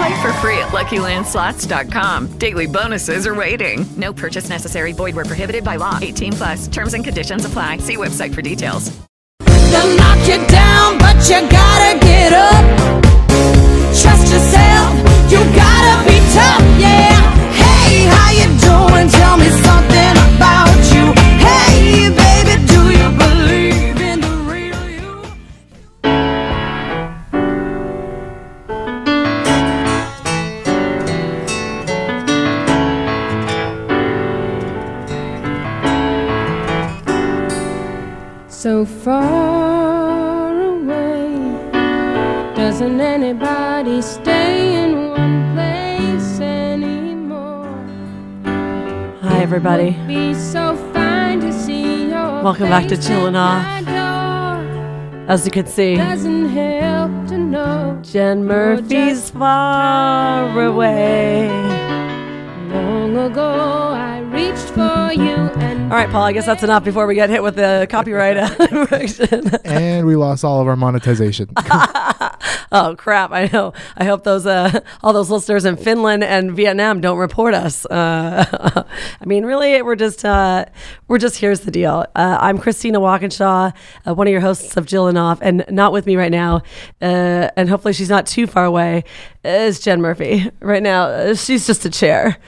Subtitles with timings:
[0.00, 2.38] Play for free at LuckyLandSlots.com.
[2.38, 3.84] Daily bonuses are waiting.
[3.98, 4.92] No purchase necessary.
[4.92, 5.98] Void where prohibited by law.
[6.00, 6.68] 18 plus.
[6.68, 7.76] Terms and conditions apply.
[7.78, 8.96] See website for details.
[9.44, 12.64] They'll knock you down, but you gotta get up.
[14.00, 14.90] Trust yourself,
[15.30, 17.20] you gotta be tough, yeah.
[17.52, 19.08] Hey, how you doing?
[19.20, 21.12] Tell me something about you.
[21.44, 22.49] Hey, baby,
[38.60, 41.32] So far away,
[42.54, 47.74] doesn't anybody stay in one place anymore?
[49.22, 49.92] Hi, everybody.
[50.06, 53.32] Be so fine to see your Welcome back to Chillin'
[53.86, 55.24] door.
[55.26, 61.48] As you can see, Doesn't help to know Jen Murphy's far away.
[62.68, 63.52] long ago
[63.94, 65.49] I reached for you
[65.90, 68.36] All right, Paul, I guess that's enough before we get hit with the copyright
[68.70, 69.50] infraction.
[69.64, 71.48] and we lost all of our monetization.
[72.72, 73.32] oh crap!
[73.32, 73.72] I know.
[73.96, 77.86] I hope those uh, all those listeners in Finland and Vietnam don't report us.
[77.86, 78.84] Uh,
[79.20, 80.66] I mean, really, we're just uh,
[81.08, 82.06] we're just here's the deal.
[82.14, 83.72] Uh, I'm Christina Walkinshaw,
[84.06, 86.62] uh, one of your hosts of Jill and Off, and not with me right now,
[87.02, 89.02] uh, and hopefully she's not too far away.
[89.42, 91.06] Is Jen Murphy right now?
[91.06, 92.38] Uh, she's just a chair.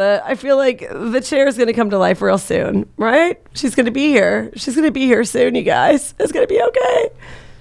[0.00, 3.38] But I feel like the chair is going to come to life real soon, right?
[3.52, 4.50] She's going to be here.
[4.56, 6.14] She's going to be here soon, you guys.
[6.18, 7.10] It's going to be okay.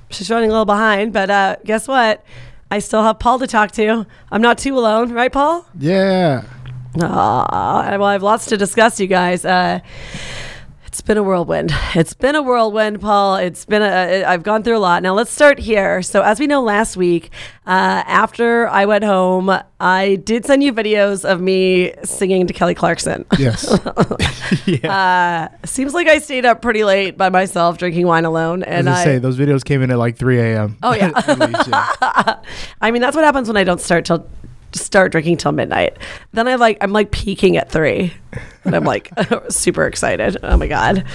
[0.09, 2.23] She's running a little behind, but uh, guess what?
[2.71, 4.07] I still have Paul to talk to.
[4.31, 5.67] I'm not too alone, right, Paul?
[5.77, 6.45] yeah.
[6.95, 9.43] Aw, well, I have lots to discuss, you guys.
[9.43, 9.81] Uh,
[10.89, 11.71] it's been a whirlwind.
[11.93, 13.35] It's been a whirlwind, Paul.
[13.35, 14.23] It's been a.
[14.23, 15.03] I've gone through a lot.
[15.03, 16.01] Now let's start here.
[16.01, 17.29] So as we know, last week,
[17.67, 22.73] uh, after I went home, I did send you videos of me singing to Kelly
[22.73, 23.23] Clarkson.
[23.37, 23.79] Yes.
[24.65, 25.49] yeah.
[25.51, 29.01] Uh, seems like I stayed up pretty late by myself drinking wine alone, and I
[29.01, 29.03] I.
[29.03, 30.77] say, those videos came in at like 3 a.m.
[30.81, 31.09] Oh, yeah.
[31.35, 32.39] Least, yeah.
[32.81, 34.27] I mean, that's what happens when I don't start till
[34.73, 35.97] start drinking till midnight.
[36.33, 38.13] Then I like I'm like peaking at three,
[38.63, 39.11] and I'm like
[39.49, 40.37] super excited.
[40.43, 41.05] Oh my god!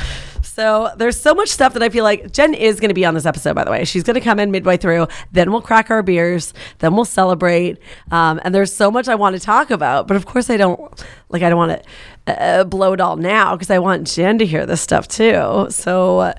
[0.54, 3.14] So there's so much stuff that I feel like Jen is going to be on
[3.14, 3.54] this episode.
[3.54, 5.08] By the way, she's going to come in midway through.
[5.32, 6.54] Then we'll crack our beers.
[6.78, 7.78] Then we'll celebrate.
[8.12, 10.06] Um, and there's so much I want to talk about.
[10.06, 10.80] But of course, I don't
[11.28, 11.82] like I don't want
[12.26, 15.66] to uh, blow it all now because I want Jen to hear this stuff too.
[15.70, 16.32] So.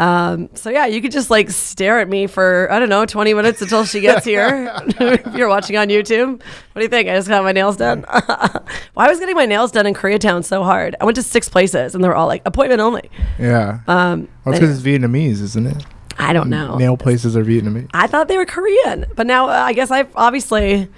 [0.00, 3.34] Um, so yeah, you could just like stare at me for I don't know 20
[3.34, 4.72] minutes until she gets here.
[4.86, 7.06] if you're watching on YouTube, what do you think?
[7.08, 8.02] I just got my nails done.
[8.94, 10.96] Why was getting my nails done in Koreatown so hard?
[11.02, 13.10] I went to six places and they were all like appointment only.
[13.38, 13.80] Yeah.
[13.86, 15.84] Um, Well, it's because it's Vietnamese, isn't it?
[16.18, 16.76] I don't know.
[16.76, 17.90] Nail places are Vietnamese.
[17.92, 20.88] I thought they were Korean, but now uh, I guess I've obviously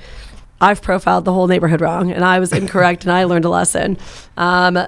[0.61, 3.99] I've profiled the whole neighborhood wrong, and I was incorrect, and I learned a lesson.
[4.37, 4.79] Um,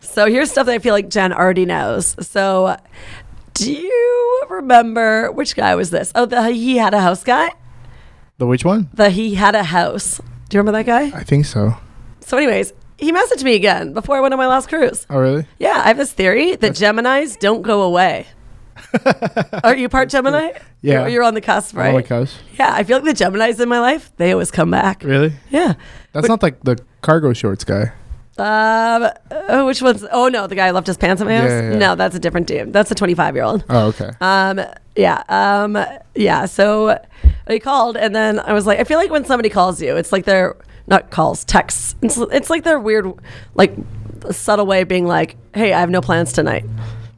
[0.00, 2.14] so here's stuff that I feel like Jen already knows.
[2.26, 2.76] So,
[3.58, 6.12] do you remember which guy was this?
[6.14, 7.50] Oh, the he had a house guy.
[8.38, 8.88] The which one?
[8.94, 10.18] The he had a house.
[10.48, 11.16] Do you remember that guy?
[11.16, 11.76] I think so.
[12.20, 15.06] So, anyways, he messaged me again before I went on my last cruise.
[15.10, 15.46] Oh, really?
[15.58, 18.26] Yeah, I have this theory that Geminis don't go away.
[19.64, 20.52] Are you part Gemini?
[20.82, 21.00] Yeah.
[21.00, 21.90] You're, you're on the cusp, right?
[21.90, 22.32] Oh, my gosh.
[22.58, 25.02] Yeah, I feel like the Geminis in my life, they always come back.
[25.02, 25.32] Really?
[25.50, 25.74] Yeah.
[26.12, 27.92] That's not like the cargo shorts guy.
[28.38, 30.04] Um, oh, which one's?
[30.10, 31.48] Oh no, the guy left his pants at my house.
[31.50, 31.78] Yeah, yeah, yeah.
[31.78, 32.72] No, that's a different dude.
[32.72, 33.64] That's a 25 year old.
[33.68, 34.10] Oh, okay.
[34.20, 34.60] Um,
[34.96, 35.76] yeah, um,
[36.14, 36.46] yeah.
[36.46, 36.98] So
[37.48, 40.12] he called, and then I was like, I feel like when somebody calls you, it's
[40.12, 40.56] like they're
[40.86, 41.94] not calls, texts.
[42.02, 43.12] It's, it's like their weird,
[43.54, 43.74] like
[44.30, 46.64] subtle way of being like, "Hey, I have no plans tonight."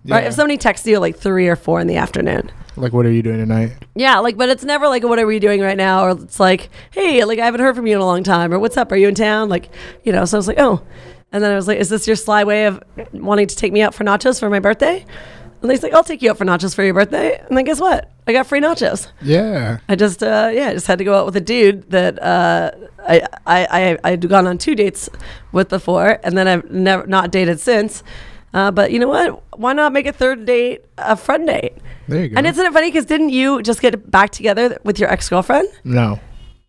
[0.07, 0.25] Right?
[0.25, 3.23] If somebody texts you like three or four in the afternoon, Like, what are you
[3.23, 3.73] doing tonight?
[3.95, 6.05] yeah, like, but it's never like, what are we doing right now?
[6.05, 8.53] Or it's like, hey, like, I haven't heard from you in a long time.
[8.53, 8.91] Or what's up?
[8.93, 9.51] Are you in town?
[9.51, 9.69] Like,
[10.03, 10.81] you know, so I was like, oh.
[11.33, 12.83] And then I was like, is this your sly way of
[13.13, 15.05] wanting to take me out for nachos for my birthday?
[15.63, 17.39] And he's like, I'll take you out for nachos for your birthday.
[17.39, 18.11] And then guess what?
[18.27, 19.09] I got free nachos.
[19.21, 19.79] Yeah.
[19.89, 22.71] I just, uh, yeah, I just had to go out with a dude that uh,
[23.07, 25.11] I, I, I, I'd gone on two dates
[25.53, 28.03] with before, and then I've never not dated since.
[28.55, 29.43] Uh, but you know what?
[29.59, 31.75] Why not make a third date a friend date?
[32.09, 32.39] There you go.
[32.39, 32.89] And isn't it funny?
[32.89, 35.69] Because didn't you just get back together with your ex girlfriend?
[35.85, 36.19] no.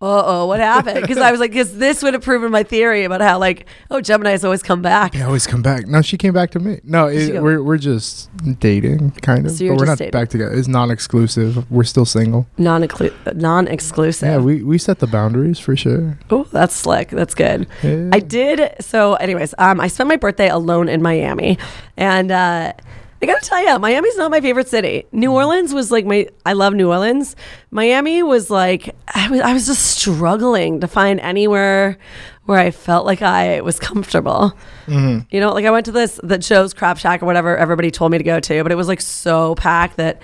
[0.01, 0.99] Uh oh, what happened?
[1.01, 4.01] Because I was like, because this would have proven my theory about how like, oh,
[4.01, 5.13] Gemini's always come back.
[5.13, 5.85] They always come back.
[5.85, 6.79] No, she came back to me.
[6.83, 9.51] No, it, go- we're we're just dating, kind of.
[9.51, 10.11] So you're but we're just not dating.
[10.19, 10.53] back together.
[10.53, 11.69] It's non-exclusive.
[11.69, 12.47] We're still single.
[12.57, 12.87] Non
[13.35, 14.27] non exclusive.
[14.27, 16.17] Yeah, we we set the boundaries for sure.
[16.31, 17.09] Oh, that's slick.
[17.09, 17.67] That's good.
[17.83, 18.09] Yeah.
[18.11, 18.73] I did.
[18.79, 21.59] So, anyways, um, I spent my birthday alone in Miami,
[21.95, 22.73] and uh,
[23.21, 25.05] I gotta tell you, Miami's not my favorite city.
[25.11, 25.33] New mm.
[25.33, 26.27] Orleans was like my.
[26.45, 27.35] I love New Orleans.
[27.69, 29.41] Miami was like I was.
[29.41, 31.99] I was just struggling to find anywhere
[32.45, 34.53] where I felt like I was comfortable.
[34.87, 35.19] Mm-hmm.
[35.29, 38.11] You know, like I went to this that shows Crab Shack or whatever everybody told
[38.11, 40.21] me to go to, but it was like so packed that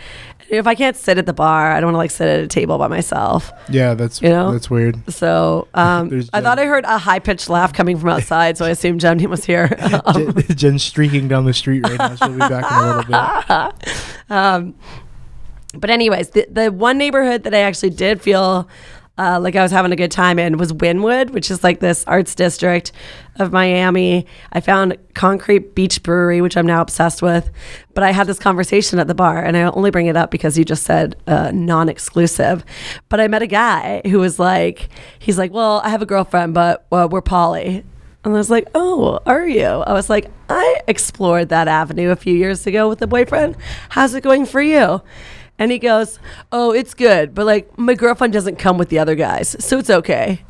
[0.49, 2.47] if I can't sit at the bar, I don't want to like sit at a
[2.47, 3.51] table by myself.
[3.69, 4.51] Yeah, that's You know?
[4.51, 5.11] that's weird.
[5.11, 8.69] So um, I thought I heard a high pitched laugh coming from outside, so I
[8.69, 9.75] assumed Jen was here.
[10.05, 12.15] Um, Jen, Jen's streaking down the street right now.
[12.15, 13.95] She'll be back in a little bit.
[14.29, 14.75] um,
[15.73, 18.67] but anyways, the the one neighborhood that I actually did feel
[19.17, 22.03] uh, like I was having a good time in was Wynwood, which is like this
[22.05, 22.91] arts district
[23.37, 24.25] of Miami.
[24.51, 27.49] I found Concrete Beach Brewery, which I'm now obsessed with.
[27.93, 30.57] But I had this conversation at the bar, and I only bring it up because
[30.57, 32.63] you just said uh, non-exclusive.
[33.09, 36.53] But I met a guy who was like, he's like, well, I have a girlfriend,
[36.53, 37.83] but uh, we're poly.
[38.23, 39.65] And I was like, oh, are you?
[39.65, 43.55] I was like, I explored that avenue a few years ago with a boyfriend.
[43.89, 45.01] How's it going for you?
[45.59, 46.19] And he goes,
[46.51, 49.89] oh, it's good, but like my girlfriend doesn't come with the other guys, so it's
[49.89, 50.43] okay.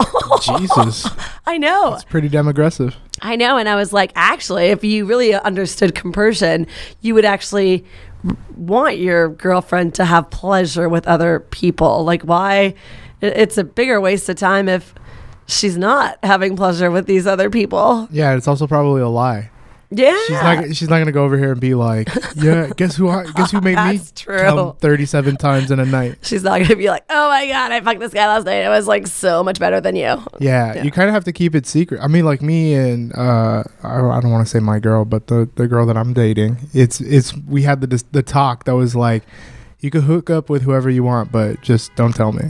[0.42, 1.08] Jesus,
[1.46, 1.94] I know.
[1.94, 2.96] it's pretty damn aggressive.
[3.22, 3.56] I know.
[3.56, 6.66] And I was like, actually, if you really understood compersion,
[7.00, 7.84] you would actually
[8.56, 12.04] want your girlfriend to have pleasure with other people.
[12.04, 12.74] Like, why?
[13.22, 14.94] It's a bigger waste of time if
[15.46, 18.08] she's not having pleasure with these other people.
[18.10, 19.50] Yeah, it's also probably a lie.
[19.90, 20.16] Yeah.
[20.26, 20.76] She's not.
[20.76, 23.08] She's not gonna go over here and be like, "Yeah, guess who?
[23.08, 24.38] I, guess who made me That's true.
[24.38, 27.70] come thirty-seven times in a night." She's not going to be like, oh my God,
[27.72, 28.64] I fucked this guy last night.
[28.64, 30.20] It was like so much better than you.
[30.40, 32.00] Yeah, you kind of have to keep it secret.
[32.02, 35.28] I mean, like me and uh, I, I don't want to say my girl, but
[35.28, 38.74] the the girl that I'm dating, it's it's we had the dis- the talk that
[38.74, 39.22] was like,
[39.80, 42.44] you could hook up with whoever you want, but just don't tell me.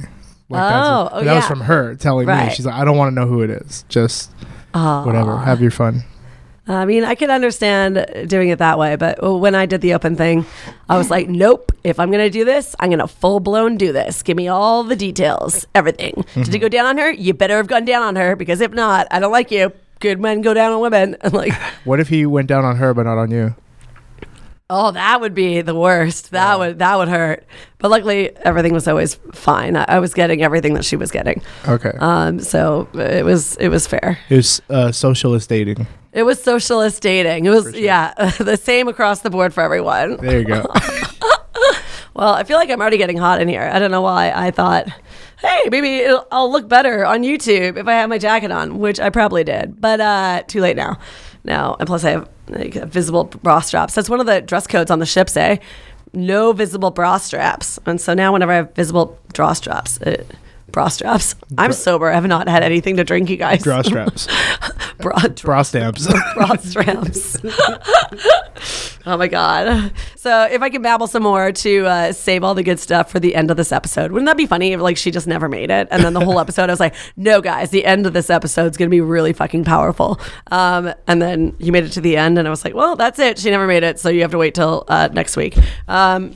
[0.49, 1.49] Like Oh, oh, that was yeah.
[1.49, 2.33] from her telling me.
[2.33, 2.53] Right.
[2.53, 3.85] She's like, I don't want to know who it is.
[3.89, 4.31] Just
[4.73, 5.37] whatever.
[5.39, 6.03] Have your fun.
[6.69, 10.17] I mean, I can understand doing it that way, but when I did the open
[10.17, 10.45] thing,
[10.89, 13.77] I was like, nope, if I'm going to do this, I'm going to full blown
[13.77, 14.23] do this.
[14.25, 16.25] Give me all the details, everything.
[16.35, 17.13] Did you go down on her?
[17.13, 19.73] You better have gone down on her because if not, I don't like you.
[20.01, 21.17] Good men go down on women.
[21.23, 21.53] I'm like,
[21.85, 23.55] What if he went down on her but not on you?
[24.69, 26.33] oh, that would be the worst.
[26.33, 27.45] That would that would hurt.
[27.79, 29.77] But luckily, everything was always fine.
[29.77, 31.41] I, I was getting everything that she was getting.
[31.69, 31.93] Okay.
[32.01, 34.19] Um, so it was it was fair.
[34.29, 35.87] it was uh, socialist dating.
[36.17, 37.45] It was socialist dating.
[37.45, 40.17] It was yeah, the same across the board for everyone.
[40.17, 40.67] There you go.
[42.15, 43.71] Well, I feel like I'm already getting hot in here.
[43.71, 44.33] I don't know why.
[44.35, 44.89] I thought,
[45.39, 48.99] hey, maybe it'll, I'll look better on YouTube if I have my jacket on, which
[48.99, 49.79] I probably did.
[49.83, 50.99] But uh, too late now.
[51.45, 53.95] Now, and plus I have like, visible bra straps.
[53.95, 55.29] That's one of the dress codes on the ship.
[55.29, 55.61] Say,
[56.15, 57.79] no visible bra straps.
[57.85, 60.27] And so now, whenever I have visible bra straps, it,
[60.73, 61.35] bra straps.
[61.59, 62.11] I'm sober.
[62.11, 63.63] I have not had anything to drink, you guys.
[63.63, 64.27] Bra straps.
[65.01, 66.07] bra, Bra stamps.
[66.35, 67.37] bra straps.
[69.07, 69.93] oh my god!
[70.17, 73.21] So if I can babble some more to uh, save all the good stuff for
[73.21, 74.73] the end of this episode, wouldn't that be funny?
[74.73, 76.95] If like she just never made it, and then the whole episode I was like,
[77.17, 81.21] "No, guys, the end of this episode is gonna be really fucking powerful." Um, and
[81.21, 83.39] then you made it to the end, and I was like, "Well, that's it.
[83.39, 85.57] She never made it, so you have to wait till uh, next week."
[85.89, 86.35] Um,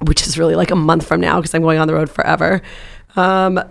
[0.00, 2.62] which is really like a month from now because I'm going on the road forever.
[3.16, 3.62] Um,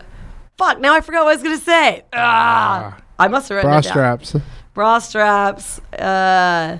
[0.58, 0.80] fuck!
[0.80, 2.04] Now I forgot what I was gonna say.
[2.13, 4.36] Ah, I must have written Bra straps.
[4.74, 6.80] bra straps, uh,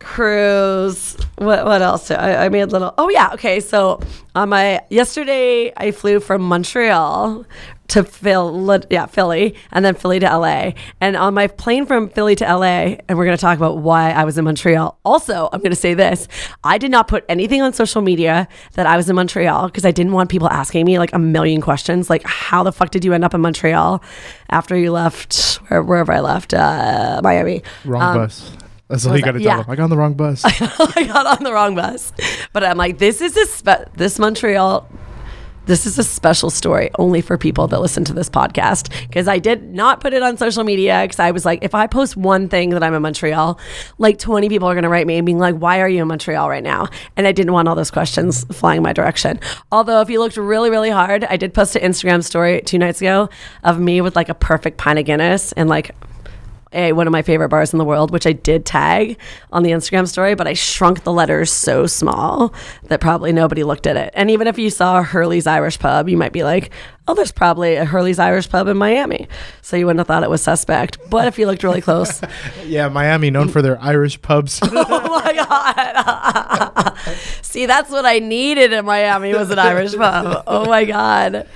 [0.00, 1.16] cruise.
[1.36, 2.10] What what else?
[2.10, 2.94] I, I made little.
[2.98, 3.60] Oh yeah, okay.
[3.60, 4.00] So
[4.34, 7.44] on my yesterday, I flew from Montreal
[7.88, 10.72] to Phil, yeah, Philly, and then Philly to LA.
[11.00, 14.10] And on my plane from Philly to LA, and we're going to talk about why
[14.10, 14.98] I was in Montreal.
[15.06, 16.28] Also, I'm going to say this:
[16.64, 19.90] I did not put anything on social media that I was in Montreal because I
[19.90, 23.14] didn't want people asking me like a million questions, like how the fuck did you
[23.14, 24.02] end up in Montreal
[24.50, 27.62] after you left wherever I left, uh, Miami.
[27.84, 28.50] Wrong Um, bus.
[28.88, 29.62] That's all you got to tell Yeah.
[29.62, 29.70] them.
[29.70, 30.42] I got on the wrong bus.
[30.44, 32.12] I got on the wrong bus.
[32.52, 34.88] But I'm like, this is a spe- this Montreal
[35.66, 39.38] this is a special story only for people that listen to this podcast because I
[39.38, 42.48] did not put it on social media because I was like, if I post one
[42.48, 43.60] thing that I'm in Montreal,
[43.98, 46.08] like 20 people are going to write me and being like, why are you in
[46.08, 46.88] Montreal right now?
[47.18, 49.40] And I didn't want all those questions flying my direction.
[49.70, 53.02] Although, if you looked really, really hard, I did post an Instagram story two nights
[53.02, 53.28] ago
[53.62, 55.90] of me with like a perfect pint of Guinness and like
[56.72, 59.18] a one of my favorite bars in the world, which I did tag
[59.52, 62.52] on the Instagram story, but I shrunk the letters so small
[62.84, 64.10] that probably nobody looked at it.
[64.14, 66.70] And even if you saw Hurley's Irish Pub, you might be like,
[67.06, 69.28] "Oh, there's probably a Hurley's Irish Pub in Miami,"
[69.62, 70.98] so you wouldn't have thought it was suspect.
[71.08, 72.20] But if you looked really close,
[72.64, 74.60] Yeah, Miami, known for their Irish pubs.
[74.62, 76.96] oh my god!
[77.42, 80.44] See, that's what I needed in Miami was an Irish pub.
[80.46, 81.46] Oh my god!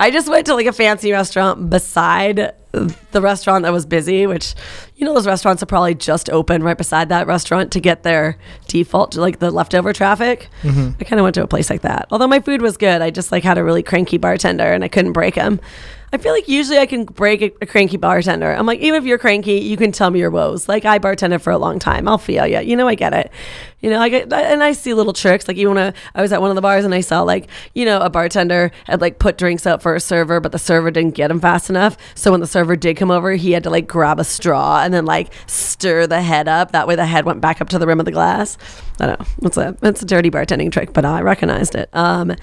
[0.00, 4.54] I just went to like a fancy restaurant beside the restaurant that was busy, which
[4.96, 8.38] you know those restaurants are probably just open right beside that restaurant to get their
[8.66, 10.48] default like the leftover traffic.
[10.62, 10.90] Mm-hmm.
[10.98, 12.08] I kind of went to a place like that.
[12.10, 14.88] Although my food was good, I just like had a really cranky bartender and I
[14.88, 15.60] couldn't break him.
[16.12, 18.52] I feel like usually I can break a, a cranky bartender.
[18.52, 20.68] I'm like, even if you're cranky, you can tell me your woes.
[20.68, 22.08] Like I bartended for a long time.
[22.08, 22.58] I'll feel you.
[22.58, 23.30] You know, I get it.
[23.80, 25.46] You know, I get, and I see little tricks.
[25.46, 27.48] Like even when I, I was at one of the bars and I saw like,
[27.74, 30.90] you know, a bartender had like put drinks out for a server, but the server
[30.90, 31.96] didn't get him fast enough.
[32.16, 34.92] So when the server did come over, he had to like grab a straw and
[34.92, 36.72] then like stir the head up.
[36.72, 38.58] That way the head went back up to the rim of the glass.
[38.98, 39.26] I don't know.
[39.42, 41.88] It's a, it's a dirty bartending trick, but I recognized it.
[41.92, 42.34] Um,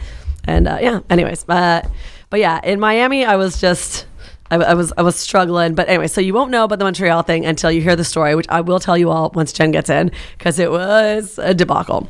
[0.46, 1.92] and uh, yeah, anyways, but
[2.30, 4.06] but yeah, in Miami, I was just.
[4.50, 7.22] I, I was I was struggling, but anyway, so you won't know about the Montreal
[7.24, 9.90] thing until you hear the story, which I will tell you all once Jen gets
[9.90, 12.08] in, because it was a debacle.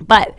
[0.00, 0.34] But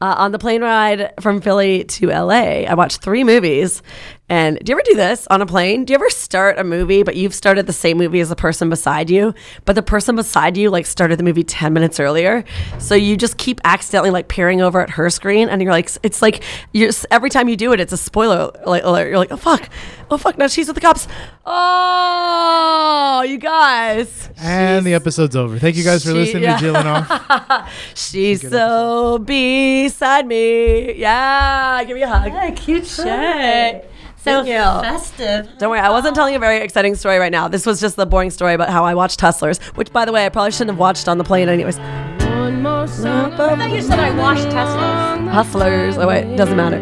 [0.00, 3.82] uh, on the plane ride from Philly to LA, I watched three movies.
[4.28, 5.84] And do you ever do this on a plane?
[5.84, 8.68] Do you ever start a movie, but you've started the same movie as the person
[8.68, 9.32] beside you,
[9.64, 12.44] but the person beside you like started the movie 10 minutes earlier?
[12.78, 16.22] So you just keep accidentally like peering over at her screen and you're like, it's
[16.22, 16.42] like
[16.72, 19.08] you're, every time you do it, it's a spoiler like, alert.
[19.08, 19.68] You're like, oh fuck,
[20.10, 21.06] oh fuck, now she's with the cops.
[21.44, 24.28] Oh, you guys.
[24.38, 25.56] and the episode's over.
[25.58, 26.56] Thank you guys for She- listening yeah.
[26.58, 27.72] to and Off.
[27.94, 30.94] She's so beside me.
[30.94, 32.56] Yeah, give me a hug.
[32.56, 33.84] cute shirt.
[34.26, 34.54] So Thank you.
[34.54, 35.48] festive.
[35.58, 37.46] Don't worry, I wasn't telling a very exciting story right now.
[37.46, 40.26] This was just the boring story about how I watched Hustlers, which, by the way,
[40.26, 41.78] I probably shouldn't have watched on the plane, anyways.
[41.78, 43.32] One more song.
[43.34, 45.32] I thought you said I watched Hustlers.
[45.32, 45.96] Hustlers.
[45.98, 46.80] Oh wait, doesn't matter.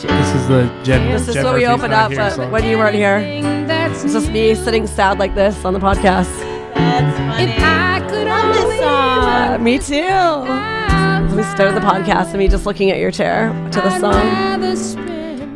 [0.00, 1.12] This is the Jen.
[1.12, 2.50] This is Jen what we Murphy's opened up Here uh, song.
[2.50, 3.20] when you weren't here.
[3.66, 6.28] That's It's just me sitting sad like this on the podcast.
[6.76, 11.36] If I could only Uh, me too.
[11.36, 15.03] We started the podcast and me just looking at your chair to the song.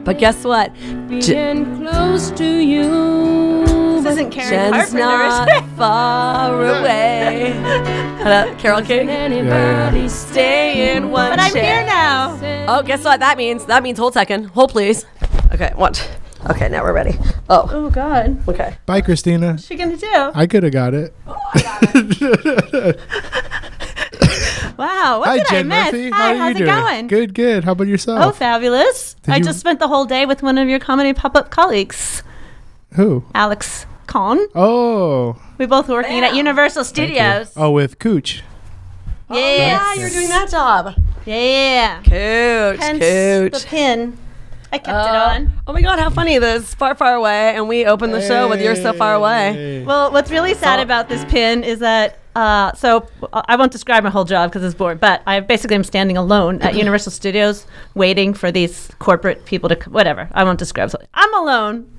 [0.09, 0.73] But guess what?
[1.11, 3.67] J- Being close to you.
[4.01, 5.53] This isn't Karen Jen's Carpenter.
[5.53, 7.53] not far away.
[8.23, 9.11] Hello, Carole King.
[9.11, 11.63] Anybody Stay in one But I'm chair.
[11.81, 12.39] here now.
[12.69, 13.67] Oh, guess what that means?
[13.67, 14.45] That means hold second.
[14.47, 15.05] Hold please.
[15.53, 16.01] Okay, what?
[16.49, 17.19] Okay, now we're ready.
[17.51, 18.77] Oh, Oh God, okay.
[18.87, 19.51] Bye, Christina.
[19.53, 20.07] what's she gonna do?
[20.35, 21.13] I could have got it.
[21.27, 21.35] Oh,
[24.79, 25.93] Wow, what Hi, did Jen I miss?
[25.93, 26.11] Murphy.
[26.11, 26.81] Hi, How are how's you it doing?
[26.83, 27.07] going?
[27.09, 27.65] Good, good.
[27.65, 28.21] How about yourself?
[28.23, 29.15] Oh, fabulous!
[29.25, 32.23] Did I you- just spent the whole day with one of your comedy pop-up colleagues,
[32.95, 33.25] Who?
[33.35, 34.39] Alex Kahn.
[34.55, 35.37] Oh.
[35.59, 37.53] We both working at Universal Studios.
[37.57, 38.43] Oh, with Cooch.
[39.31, 40.95] Yeah, Ah, you're doing that job.
[41.27, 41.97] yeah.
[42.03, 43.63] Cooch, Hence cooch.
[43.63, 44.17] the pin.
[44.73, 45.53] I kept it Uh, on.
[45.67, 48.61] Oh my god, how funny this far, far away, and we opened the show with
[48.63, 52.19] "You're So Far Away." Well, what's really sad So- about this pin is that.
[52.39, 55.83] Uh, so I won't describe my whole job because it's boring, but I basically am
[55.83, 57.67] standing alone at Universal Studios
[57.97, 60.29] waiting for these corporate people to c- whatever.
[60.31, 60.89] I won't describe.
[60.89, 61.91] So I'm alone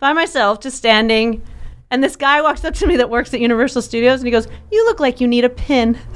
[0.00, 1.40] by myself, just standing,
[1.92, 4.48] and this guy walks up to me that works at Universal Studios, and he goes,
[4.72, 5.96] "You look like you need a pin."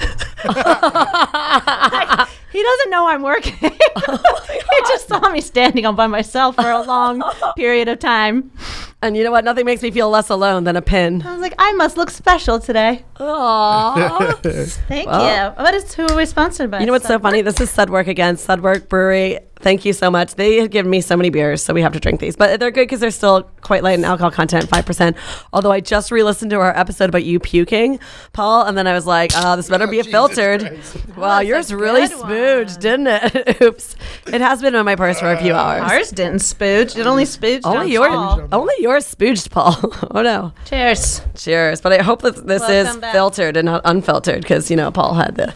[0.43, 3.55] Like, he doesn't know I'm working.
[3.61, 7.23] he just saw me standing all by myself for a long
[7.57, 8.51] period of time.
[9.03, 9.45] And you know what?
[9.45, 11.23] Nothing makes me feel less alone than a pin.
[11.23, 13.05] I was like, I must look special today.
[13.17, 14.35] Aww.
[14.89, 15.55] Thank Well.
[15.55, 15.63] you.
[15.63, 16.81] What is who are we sponsored by?
[16.81, 17.41] You know what's so funny?
[17.43, 18.37] This is Sudwerk again.
[18.37, 19.39] Sudwerk Brewery.
[19.61, 20.37] Thank you so much.
[20.37, 22.35] They have given me so many beers, so we have to drink these.
[22.37, 25.17] But they're good because they're still quite light in alcohol content, 5%.
[25.53, 28.01] Although I just re listened to our episode about you puking,
[28.33, 30.63] Paul, and then I was like, oh, this better be a filtered.
[31.17, 33.61] Wow, that's yours really good spooged, didn't it?
[33.63, 33.97] Oops.
[34.29, 35.83] It has been in my purse for a few hours.
[35.91, 36.97] Ours didn't spooge.
[36.97, 38.49] It only spooged Only yours, Paul.
[38.53, 39.77] only yours spooged, Paul.
[40.13, 40.53] oh no.
[40.65, 41.21] Cheers.
[41.37, 41.81] Cheers.
[41.81, 43.13] But I hope that this Welcome is back.
[43.13, 45.55] filtered and not unfiltered because, you know, Paul had the,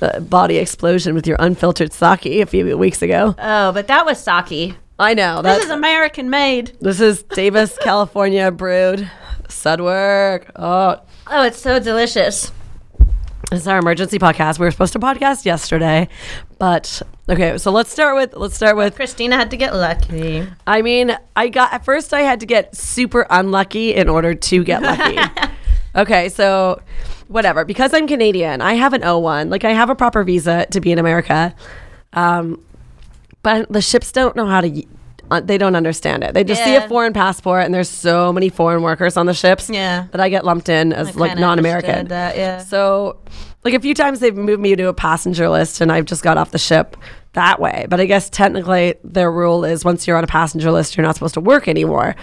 [0.00, 3.34] the body explosion with your unfiltered sake a few weeks ago.
[3.48, 4.74] Oh, but that was sake.
[4.98, 5.40] I know.
[5.40, 6.76] This is American made.
[6.80, 9.08] this is Davis, California brewed
[9.44, 10.50] Sudwerk.
[10.56, 12.50] Oh, Oh, it's so delicious.
[13.50, 14.58] This is our emergency podcast.
[14.58, 16.08] We were supposed to podcast yesterday,
[16.58, 17.56] but okay.
[17.58, 20.44] So let's start with let's start with Christina had to get lucky.
[20.66, 24.64] I mean, I got at first I had to get super unlucky in order to
[24.64, 25.20] get lucky.
[25.94, 26.82] okay, so
[27.28, 27.64] whatever.
[27.64, 29.50] Because I'm Canadian, I have an O1.
[29.52, 31.54] Like I have a proper visa to be in America.
[32.12, 32.64] Um,
[33.46, 34.82] but the ships don't know how to
[35.30, 36.34] uh, they don't understand it.
[36.34, 39.70] They just see a foreign passport and there's so many foreign workers on the ships
[39.70, 40.06] Yeah.
[40.10, 42.08] that I get lumped in as like non-American.
[42.08, 42.58] that, yeah.
[42.58, 43.18] So,
[43.64, 46.38] like a few times they've moved me to a passenger list, and I've just got
[46.38, 46.96] off the ship
[47.34, 47.86] that way.
[47.88, 51.14] But I guess technically their rule is once you're on a passenger list, you're not
[51.14, 52.16] supposed to work anymore.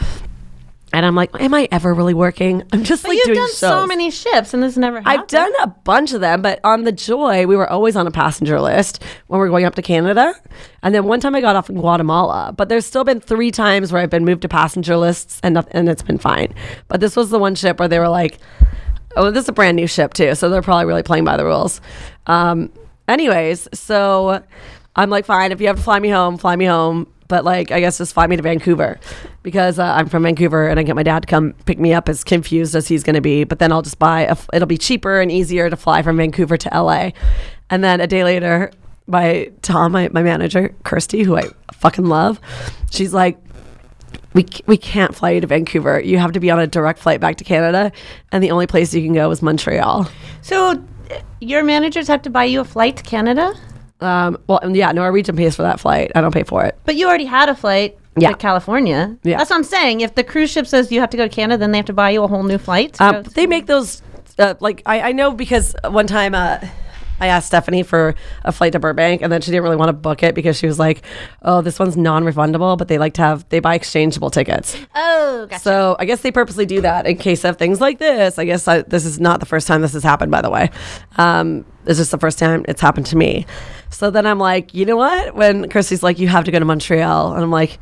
[0.94, 2.62] And I'm like, am I ever really working?
[2.72, 5.22] I'm just But like you've doing done so many ships, and this never happened.
[5.22, 8.12] I've done a bunch of them, but on the Joy, we were always on a
[8.12, 10.36] passenger list when we are going up to Canada.
[10.84, 13.92] And then one time I got off in Guatemala, but there's still been three times
[13.92, 16.54] where I've been moved to passenger lists and and it's been fine.
[16.88, 18.38] But this was the one ship where they were like,
[19.16, 21.46] "Oh, this is a brand new ship too, so they're probably really playing by the
[21.46, 21.82] rules."
[22.28, 22.72] Um,
[23.08, 24.44] anyways, so
[24.96, 27.72] I'm like, "Fine, if you have to fly me home, fly me home." But like,
[27.72, 29.00] I guess just fly me to Vancouver
[29.42, 32.08] because uh, I'm from Vancouver and I get my dad to come pick me up
[32.08, 33.44] as confused as he's going to be.
[33.44, 36.58] But then I'll just buy, a it'll be cheaper and easier to fly from Vancouver
[36.58, 37.10] to LA.
[37.72, 38.70] And then a day later,
[39.08, 42.40] my Tom, my, my manager, Kirsty, who I fucking love,
[42.92, 43.40] she's like,
[44.36, 46.02] we, we can't fly you to Vancouver.
[46.02, 47.92] You have to be on a direct flight back to Canada.
[48.32, 50.08] And the only place you can go is Montreal.
[50.44, 50.84] So,
[51.42, 53.56] your managers have to buy you a flight to Canada,
[54.04, 56.12] Um, well, yeah, Norwegian pays for that flight.
[56.16, 56.78] I don't pay for it.
[56.86, 58.32] but you already had a flight Yeah.
[58.32, 59.18] to California.
[59.24, 59.38] Yeah.
[59.38, 60.02] That's what I'm saying.
[60.02, 61.94] If the cruise ship says you have to go to Canada, then they have to
[61.94, 63.00] buy you a whole new flight.
[63.02, 64.02] Um, they make those
[64.40, 66.60] uh, like I, I know because one time uh,
[67.20, 69.94] I asked Stephanie for a flight to Burbank, and then she didn't really want to
[69.94, 71.04] book it because she was like,
[71.44, 74.76] "Oh, this one's non-refundable," but they like to have they buy exchangeable tickets.
[74.96, 75.62] oh, gotcha.
[75.62, 78.40] So I guess they purposely do that in case of things like this.
[78.40, 80.72] I guess I, this is not the first time this has happened, by the way.
[81.18, 83.46] Um, it's just the first time it's happened to me.
[83.94, 85.36] So then I'm like, you know what?
[85.36, 87.80] When Christy's like, you have to go to Montreal, and I'm like,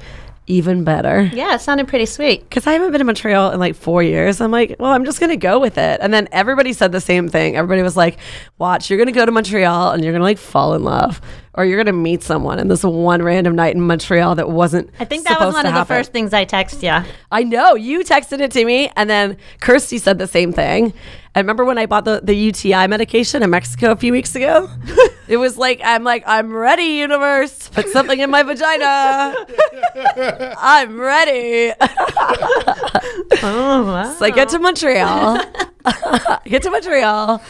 [0.48, 1.22] even better.
[1.34, 2.42] yeah, it sounded pretty sweet.
[2.42, 4.42] Because I haven't been to Montreal in like four years.
[4.42, 6.00] I'm like, well, I'm just going to go with it.
[6.02, 7.56] And then everybody said the same thing.
[7.56, 8.18] Everybody was like,
[8.58, 11.22] watch, you're going to go to Montreal and you're going to like fall in love
[11.54, 14.90] or you're going to meet someone in this one random night in Montreal that wasn't.
[15.00, 16.84] I think that was one of the first things I texted.
[16.84, 17.12] you.
[17.32, 20.94] I know you texted it to me, and then Kirsty said the same thing.
[21.34, 24.70] I remember when I bought the, the UTI medication in Mexico a few weeks ago?
[25.30, 27.70] it was like I'm like I'm ready, universe.
[27.70, 29.36] Put something in my vagina.
[30.58, 31.74] I'm ready.
[33.44, 34.14] Oh, wow.
[34.20, 35.40] so I get to Montreal.
[36.46, 37.42] get to Montreal.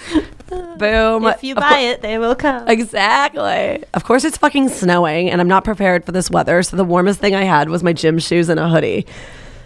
[0.77, 1.25] Boom.
[1.25, 2.67] if you buy cour- it, they will come.
[2.67, 3.83] Exactly.
[3.93, 6.61] Of course, it's fucking snowing, and I'm not prepared for this weather.
[6.63, 9.05] So the warmest thing I had was my gym shoes and a hoodie.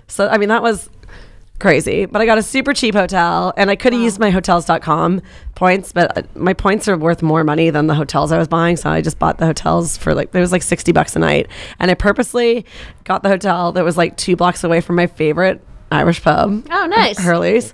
[0.08, 0.90] So I mean, that was
[1.60, 2.06] crazy.
[2.06, 5.22] But I got a super cheap hotel, and I could have used my hotels.com
[5.56, 8.76] points, but uh, my points are worth more money than the hotels I was buying.
[8.78, 11.48] So I just bought the hotels for like it was like sixty bucks a night,
[11.80, 12.66] and I purposely
[13.06, 16.66] got the hotel that was like two blocks away from my favorite Irish pub.
[16.70, 17.18] Oh, nice.
[17.18, 17.74] Hurley's.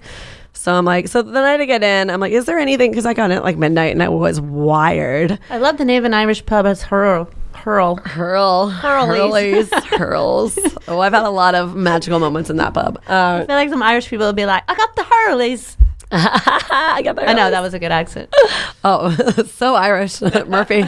[0.53, 2.91] So I'm like, so the night I get in, I'm like, is there anything?
[2.91, 5.39] Because I got in at like midnight and I was wired.
[5.49, 7.29] I love the name of an Irish pub as Hurl.
[7.53, 7.97] Hurl.
[7.97, 8.71] Hurl.
[8.71, 10.57] Hurleys, hurls.
[10.87, 12.97] Oh, I've had a lot of magical moments in that pub.
[13.07, 15.77] Uh, I feel like some Irish people will be like, I got the Hurlies.
[16.13, 18.33] I got the I know, that was a good accent.
[18.83, 19.11] Oh,
[19.45, 20.81] so Irish, Murphy.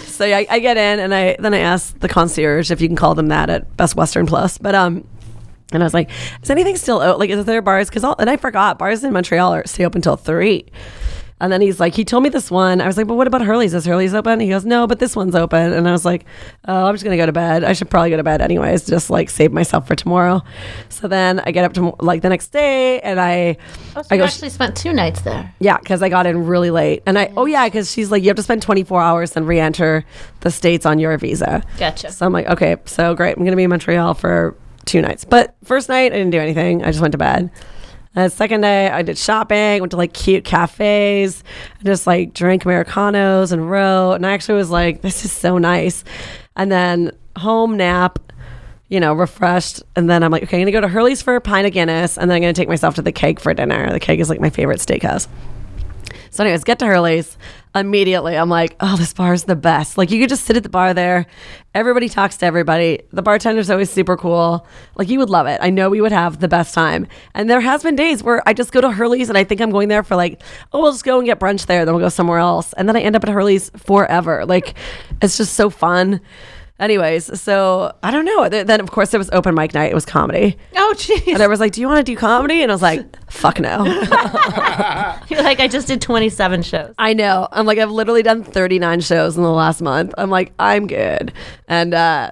[0.00, 2.88] so yeah, I, I get in and I then I ask the concierge if you
[2.88, 5.06] can call them that at Best Western Plus, but um.
[5.72, 6.10] And I was like,
[6.42, 7.18] "Is anything still open?
[7.20, 7.88] Like, is there bars?
[7.88, 10.66] Because and I forgot bars in Montreal are stay open till three.
[11.40, 12.80] And then he's like, he told me this one.
[12.80, 13.74] I was like, but what about Hurley's?
[13.74, 14.38] Is Hurley's open?
[14.38, 15.72] He goes, no, but this one's open.
[15.72, 16.24] And I was like,
[16.66, 17.64] oh, I'm just gonna go to bed.
[17.64, 20.42] I should probably go to bed anyways, just like save myself for tomorrow.
[20.90, 23.56] So then I get up to like the next day, and I,
[23.96, 25.52] Oh, so I you go, actually spent two nights there.
[25.58, 27.02] yeah, because I got in really late.
[27.04, 29.58] And I, oh, yeah, because she's like, you have to spend 24 hours and re
[29.58, 30.04] enter
[30.40, 31.62] the States on your visa.
[31.78, 32.12] Gotcha.
[32.12, 33.32] So I'm like, okay, so great.
[33.36, 35.24] I'm going to be in Montreal for two nights.
[35.24, 36.82] But first night, I didn't do anything.
[36.82, 37.50] I just went to bed.
[38.14, 41.42] The second day, I did shopping, went to like cute cafes,
[41.82, 44.12] just like drank Americanos and wrote.
[44.14, 46.04] And I actually was like, this is so nice.
[46.54, 48.20] And then home nap,
[48.88, 49.82] you know, refreshed.
[49.96, 51.72] And then I'm like, okay, I'm going to go to Hurley's for a pint of
[51.72, 52.16] Guinness.
[52.16, 53.90] And then I'm going to take myself to the keg for dinner.
[53.90, 55.26] The keg is like my favorite steakhouse.
[56.34, 57.38] So, anyways, get to Hurley's.
[57.76, 59.96] Immediately, I'm like, oh, this bar is the best.
[59.96, 61.26] Like, you could just sit at the bar there.
[61.76, 63.02] Everybody talks to everybody.
[63.12, 64.66] The bartender's always super cool.
[64.96, 65.60] Like, you would love it.
[65.62, 67.06] I know we would have the best time.
[67.34, 69.70] And there has been days where I just go to Hurley's and I think I'm
[69.70, 70.42] going there for like,
[70.72, 71.84] oh, we'll just go and get brunch there.
[71.84, 72.72] Then we'll go somewhere else.
[72.72, 74.44] And then I end up at Hurley's forever.
[74.44, 74.74] Like,
[75.22, 76.20] it's just so fun.
[76.80, 78.48] Anyways, so I don't know.
[78.48, 79.92] Then of course there was open mic night.
[79.92, 81.32] It was comedy, Oh, jeez.
[81.32, 83.60] and I was like, "Do you want to do comedy?" And I was like, "Fuck
[83.60, 83.84] no."
[85.28, 86.94] You're like, I just did 27 shows.
[86.98, 87.46] I know.
[87.52, 90.12] I'm like, I've literally done 39 shows in the last month.
[90.18, 91.32] I'm like, I'm good.
[91.68, 92.30] And, uh,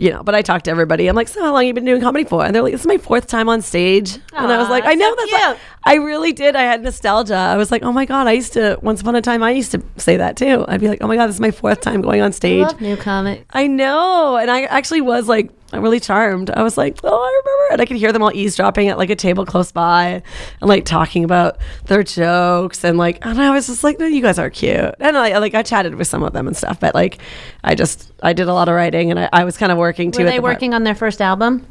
[0.00, 1.06] you know, but I talked to everybody.
[1.08, 2.44] I'm like, so how long you been doing comedy for?
[2.44, 4.14] And they're like, this is my fourth time on stage.
[4.34, 5.40] and I was like, I know so that's cute.
[5.42, 6.56] like- I really did.
[6.56, 7.34] I had nostalgia.
[7.34, 9.72] I was like, oh my God, I used to, once upon a time, I used
[9.72, 10.64] to say that too.
[10.68, 12.62] I'd be like, oh my God, this is my fourth time going on I stage.
[12.66, 13.44] love new comics.
[13.50, 14.36] I know.
[14.36, 16.50] And I actually was like, I'm really charmed.
[16.50, 17.72] I was like, oh, I remember.
[17.72, 20.22] And I could hear them all eavesdropping at like a table close by
[20.60, 22.82] and like talking about their jokes.
[22.84, 24.94] And like, and I was just like, no, you guys are cute.
[25.00, 26.80] And I like, I chatted with some of them and stuff.
[26.80, 27.18] But like,
[27.62, 30.10] I just, I did a lot of writing and I, I was kind of working
[30.10, 30.24] too.
[30.24, 31.66] Were they the part- working on their first album?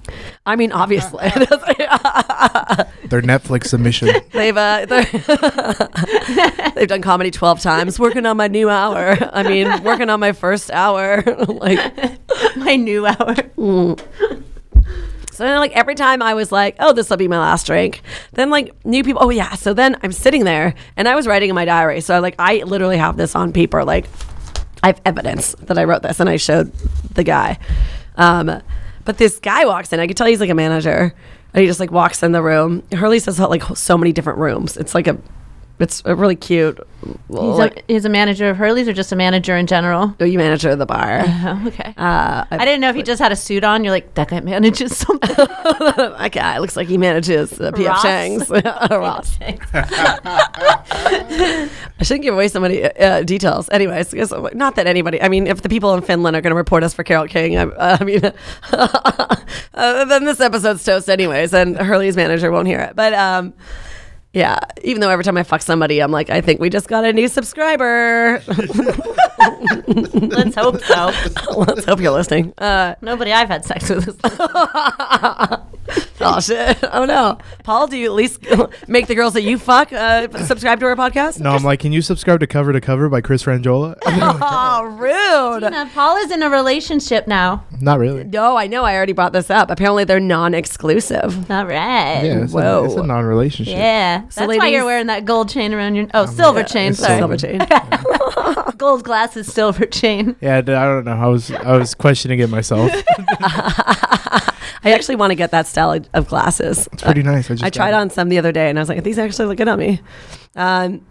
[0.46, 1.30] I mean, obviously.
[3.10, 4.10] Their Netflix submission.
[4.32, 5.04] They've uh, they're-
[6.76, 7.98] they've done comedy twelve times.
[8.00, 9.18] Working on my new hour.
[9.34, 11.24] I mean, working on my first hour.
[11.48, 11.80] like
[12.58, 13.36] My new hour.
[15.40, 18.02] So then, like every time I was like, "Oh, this will be my last drink,"
[18.34, 19.24] then like new people.
[19.24, 19.56] Oh yeah.
[19.56, 22.02] So then I'm sitting there and I was writing in my diary.
[22.02, 23.86] So like I literally have this on paper.
[23.86, 24.08] Like
[24.84, 26.74] I have evidence that I wrote this, and I showed
[27.14, 27.58] the guy.
[28.18, 28.62] Um,
[29.06, 30.02] but this guy walks in.
[30.02, 31.16] I could tell he's like a manager,
[31.54, 32.84] and he just like walks in the room.
[32.92, 34.76] Hurley says like so many different rooms.
[34.76, 35.18] It's like a,
[35.80, 36.80] it's a really cute.
[37.30, 40.14] He's, like, a, he's a manager of Hurley's or just a manager in general?
[40.20, 41.24] oh, you manager of the bar.
[41.42, 41.94] Oh, okay.
[41.96, 43.84] Uh, I didn't know if he just had a suit on.
[43.84, 45.30] You're like, that guy manages something.
[45.38, 48.50] that guy looks like he manages uh, PF Chang's.
[48.50, 49.38] Ross.
[52.00, 53.70] I shouldn't give away so many uh, details.
[53.70, 54.14] Anyways,
[54.54, 55.22] not that anybody.
[55.22, 57.58] I mean, if the people in Finland are going to report us for Carole King,
[57.58, 58.22] I, uh, I mean,
[58.74, 62.96] uh, then this episode's toast, anyways, and Hurley's manager won't hear it.
[62.96, 63.54] But um,
[64.34, 67.04] yeah, even though every time I fuck somebody, I'm like, I think we just got
[67.04, 68.42] a new subscriber.
[69.88, 71.12] Let's hope so.
[71.58, 72.54] Let's hope you're listening.
[72.58, 74.18] Uh, Nobody I've had sex with is
[76.22, 76.78] oh shit!
[76.92, 78.46] Oh no, Paul, do you at least
[78.88, 81.40] make the girls that you fuck uh, subscribe to our podcast?
[81.40, 83.96] No, I'm like, can you subscribe to Cover to Cover by Chris Frangiola?
[84.42, 85.64] Oh, rude.
[85.64, 87.66] Tina, Paul is in a relationship now.
[87.82, 88.24] Not really.
[88.24, 88.84] No, I know.
[88.84, 89.70] I already brought this up.
[89.70, 91.50] Apparently, they're non-exclusive.
[91.52, 92.22] All right.
[92.24, 92.82] Yeah, it's, Whoa.
[92.82, 93.76] A, it's a non-relationship.
[93.76, 94.22] Yeah.
[94.22, 96.94] That's So why you're wearing that gold chain around your oh silver chain.
[96.94, 97.60] Sorry, Silver chain.
[98.80, 100.36] Gold glasses, silver chain.
[100.42, 101.12] Yeah, I don't know.
[101.12, 102.92] I was I was questioning it myself.
[104.82, 106.88] I actually want to get that style of- glasses.
[106.94, 107.52] It's pretty nice.
[107.52, 109.46] I just I tried on some the other day, and I was like, "These actually
[109.48, 110.00] look good on me."
[110.56, 111.06] Um,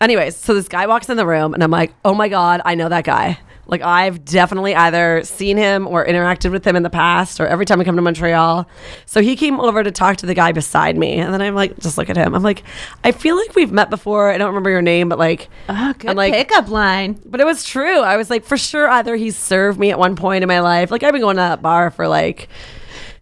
[0.00, 2.74] anyways, so this guy walks in the room, and I'm like, "Oh my god, I
[2.74, 6.90] know that guy." Like I've definitely either seen him or interacted with him in the
[6.90, 8.68] past, or every time I come to Montreal.
[9.06, 11.78] So he came over to talk to the guy beside me, and then I'm like,
[11.78, 12.34] just look at him.
[12.34, 12.62] I'm like,
[13.04, 14.30] I feel like we've met before.
[14.30, 17.20] I don't remember your name, but like, Oh, good I'm like, pickup line.
[17.26, 18.00] but it was true.
[18.00, 20.90] I was like, for sure, either he served me at one point in my life.
[20.90, 22.48] Like I've been going to that bar for like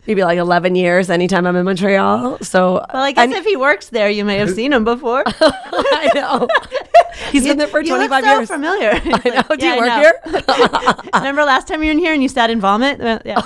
[0.07, 2.39] maybe like 11 years anytime I'm in Montreal.
[2.43, 5.23] So Well, I guess if he works there, you may have seen him before.
[5.27, 6.49] I know.
[7.31, 8.49] He's been there for you look 25 so years.
[8.49, 8.91] familiar.
[9.05, 9.57] I know.
[9.57, 10.15] Do you work here?
[10.27, 10.95] here?
[11.15, 13.01] Remember last time you were in here and you sat in vomit?
[13.01, 13.41] Uh, yeah.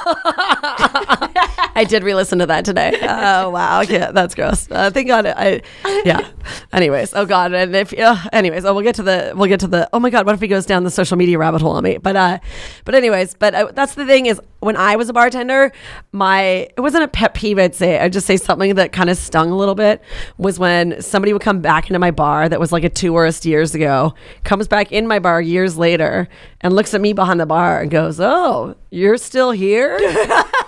[1.79, 2.93] I did re-listen to that today.
[3.29, 4.69] Oh wow, yeah, that's gross.
[4.71, 5.63] Uh, thank God, I
[6.05, 6.29] yeah.
[6.73, 9.67] Anyways, oh God, and if uh, anyways, oh we'll get to the we'll get to
[9.67, 11.85] the oh my God, what if he goes down the social media rabbit hole on
[11.85, 11.99] me?
[11.99, 12.39] But uh,
[12.85, 15.73] but anyways, but uh, that's the thing is when I was a bartender,
[16.13, 17.59] my it wasn't a pet peeve.
[17.59, 20.03] I'd say I'd just say something that kind of stung a little bit
[20.37, 23.75] was when somebody would come back into my bar that was like a tourist years
[23.75, 24.15] ago,
[24.45, 26.29] comes back in my bar years later
[26.61, 29.99] and looks at me behind the bar and goes, "Oh, you're still here."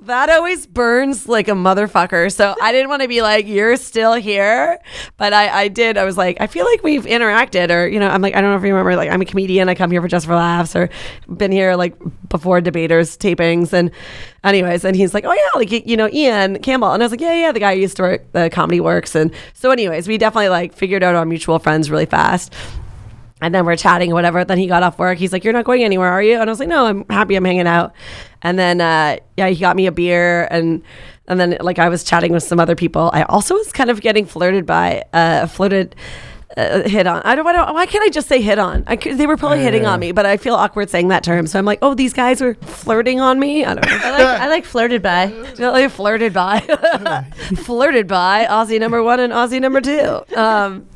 [0.00, 2.32] that always burns like a motherfucker.
[2.32, 4.78] So I didn't want to be like, you're still here.
[5.16, 5.96] But I, I did.
[5.96, 8.50] I was like, I feel like we've interacted or, you know, I'm like, I don't
[8.50, 9.68] know if you remember, like, I'm a comedian.
[9.68, 10.88] I come here for Just for Laughs or
[11.28, 11.94] been here like
[12.28, 13.72] before debaters tapings.
[13.72, 13.90] And
[14.44, 16.92] anyways, and he's like, oh yeah, like, you know, Ian Campbell.
[16.92, 19.14] And I was like, yeah, yeah, the guy used to work the Comedy Works.
[19.14, 22.54] And so anyways, we definitely like figured out our mutual friends really fast.
[23.42, 24.44] And then we're chatting whatever.
[24.44, 25.18] Then he got off work.
[25.18, 26.34] He's like, You're not going anywhere, are you?
[26.34, 27.92] And I was like, No, I'm happy I'm hanging out.
[28.42, 30.82] And then uh, yeah, he got me a beer and
[31.26, 33.10] and then like I was chatting with some other people.
[33.12, 35.94] I also was kind of getting flirted by uh flirted
[36.56, 37.22] uh, hit on.
[37.22, 38.84] I don't, I don't why can't I just say hit on?
[38.86, 41.46] I could, they were probably hitting on me, but I feel awkward saying that term.
[41.46, 43.64] So I'm like, oh, these guys were flirting on me.
[43.64, 44.00] I don't know.
[44.02, 45.32] I like, I like flirted by.
[45.60, 46.60] Really flirted by,
[47.64, 50.22] flirted by Aussie number one and Aussie number two.
[50.34, 50.86] Um,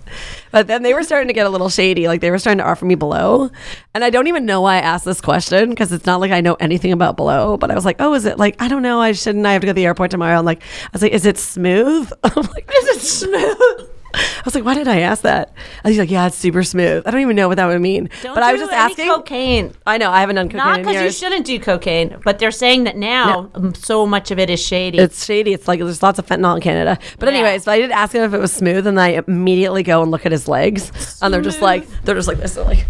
[0.53, 2.09] but then they were starting to get a little shady.
[2.09, 3.51] Like they were starting to offer me below,
[3.93, 6.40] and I don't even know why I asked this question because it's not like I
[6.40, 7.59] know anything about below.
[7.59, 9.01] But I was like, oh, is it like I don't know?
[9.01, 9.45] I shouldn't.
[9.45, 10.38] I have to go to the airport tomorrow.
[10.38, 12.11] I'm like, I was like, is it smooth?
[12.25, 13.88] I'm like, is it smooth?
[14.14, 15.53] I was like, why did I ask that?
[15.83, 17.03] And he's like, yeah, it's super smooth.
[17.07, 18.09] I don't even know what that would mean.
[18.22, 19.09] Don't but I was just asking.
[19.09, 19.72] cocaine.
[19.87, 22.85] I know I haven't done cocaine Not because you shouldn't do cocaine, but they're saying
[22.85, 24.98] that now um, so much of it is shady.
[24.98, 25.53] It's shady.
[25.53, 26.98] It's like there's lots of fentanyl in Canada.
[27.18, 27.35] But Yeah.
[27.38, 30.11] anyways, but I did ask him if it was smooth, and I immediately go and
[30.11, 32.55] look at his legs, and they're just like they're just like this.
[32.55, 32.87] They're like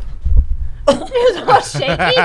[0.86, 2.20] it was all shaky.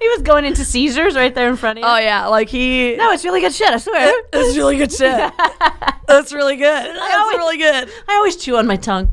[0.00, 1.88] he was going into seizures right there in front of you.
[1.90, 2.96] oh yeah, like he.
[2.96, 3.68] No, it's really good shit.
[3.70, 4.12] I swear.
[4.32, 5.32] it's really good shit.
[6.06, 6.64] That's really good.
[6.96, 7.90] That's always- really good.
[8.08, 9.08] I always chew on my tongue.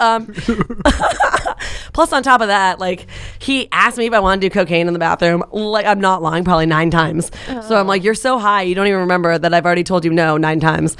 [0.00, 0.26] Um,
[1.92, 3.06] plus, on top of that, like
[3.38, 5.42] he asked me if I want to do cocaine in the bathroom.
[5.52, 7.30] Like I'm not lying, probably nine times.
[7.66, 10.10] So I'm like, "You're so high, you don't even remember that I've already told you
[10.12, 10.96] no nine times."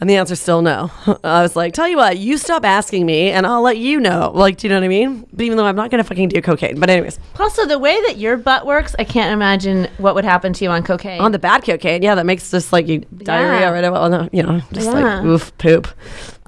[0.00, 0.92] And the answer's still no.
[1.24, 4.30] I was like, "Tell you what, you stop asking me, and I'll let you know."
[4.32, 5.26] Like, do you know what I mean?
[5.32, 8.16] But even though I'm not gonna fucking do cocaine, but anyways, Also, the way that
[8.16, 11.20] your butt works, I can't imagine what would happen to you on cocaine.
[11.20, 13.70] on the bad cocaine, yeah, that makes just like you diarrhea Yeah.
[13.70, 15.16] right no, you know, just Yeah.
[15.18, 15.88] like oof, poop.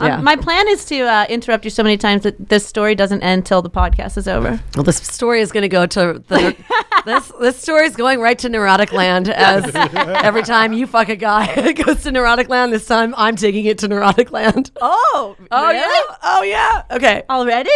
[0.01, 0.21] Um, Yeah.
[0.21, 3.47] my plan is to uh, interrupt you so many times that this story doesn't end
[3.47, 4.61] till the podcast is over.
[4.75, 6.57] Well, this story is going to go to the.
[7.05, 9.71] this this story is going right to neurotic land as
[10.25, 12.73] every time you fuck a guy it goes to neurotic land.
[12.73, 14.71] This time I'm taking it to neurotic land.
[14.81, 15.79] Oh, Oh really?
[15.79, 16.17] yeah.
[16.23, 16.83] Oh yeah.
[16.91, 17.23] Okay.
[17.31, 17.71] Already?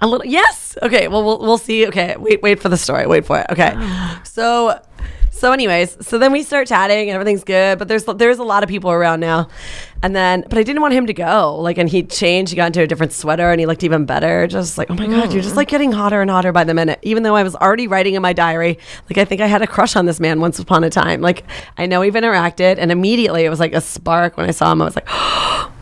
[0.00, 0.26] A little.
[0.26, 0.76] Yes.
[0.82, 1.08] Okay.
[1.08, 1.86] Well, we'll we'll see.
[1.88, 2.16] Okay.
[2.18, 2.42] Wait.
[2.42, 3.06] Wait for the story.
[3.06, 3.46] Wait for it.
[3.50, 3.72] Okay.
[4.24, 4.78] So.
[5.36, 8.62] So, anyways, so then we start chatting and everything's good, but there's there's a lot
[8.62, 9.48] of people around now,
[10.02, 11.56] and then but I didn't want him to go.
[11.60, 12.52] Like, and he changed.
[12.52, 14.46] He got into a different sweater, and he looked even better.
[14.46, 15.58] Just like, oh my god, you're just mm.
[15.58, 17.00] like getting hotter and hotter by the minute.
[17.02, 18.78] Even though I was already writing in my diary,
[19.10, 21.20] like I think I had a crush on this man once upon a time.
[21.20, 21.44] Like
[21.76, 24.80] I know we've interacted, and immediately it was like a spark when I saw him.
[24.80, 25.08] I was like,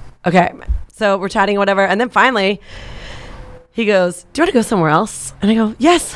[0.27, 0.53] okay.
[0.95, 2.61] So we're chatting, whatever, and then finally
[3.75, 5.35] he goes, Do you want to go somewhere else?
[5.43, 6.13] And I go, Yes.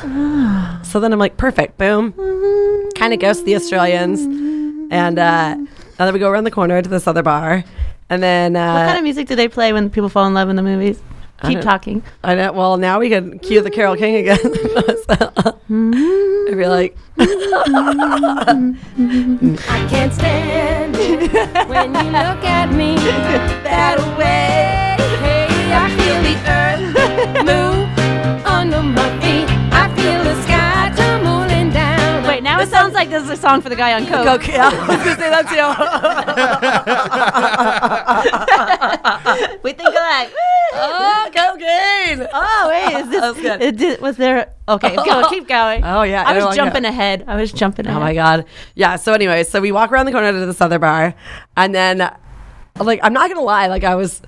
[0.90, 1.76] so then I'm like, Perfect.
[1.76, 2.14] Boom.
[2.96, 4.20] Kind of ghost the Australians.
[4.90, 5.66] And uh, now
[5.98, 7.62] that we go around the corner to this other bar.
[8.08, 8.56] And then.
[8.56, 10.62] Uh, What kind of music do they play when people fall in love in the
[10.62, 10.98] movies?
[11.42, 12.02] Keep don't- talking.
[12.24, 12.52] I know.
[12.52, 14.38] Well, now we can cue the Carole King again.
[15.08, 15.52] So, I
[16.54, 16.96] feel like.
[17.18, 17.24] I
[19.88, 21.32] can't stand it
[21.68, 22.96] when you look at me
[23.64, 24.96] that way.
[25.20, 26.57] Hey, I feel the earth
[33.24, 34.40] it sounds like this is a song for the guy on coke.
[34.40, 35.48] Okay, I was to say that
[39.48, 39.58] too.
[39.62, 40.32] we think alike.
[40.74, 42.28] oh, cocaine.
[42.32, 43.20] Oh wait, is this?
[43.20, 43.62] That was good.
[43.62, 44.52] it did- was there?
[44.68, 45.82] Okay, go, keep going.
[45.84, 47.24] Oh, yeah, I was jumping ahead.
[47.26, 47.96] I was jumping ahead.
[47.96, 48.44] Oh my god.
[48.74, 48.96] Yeah.
[48.96, 51.14] So anyway, so we walk around the corner to this other bar,
[51.56, 52.14] and then,
[52.78, 54.20] like, I'm not gonna lie, like I was.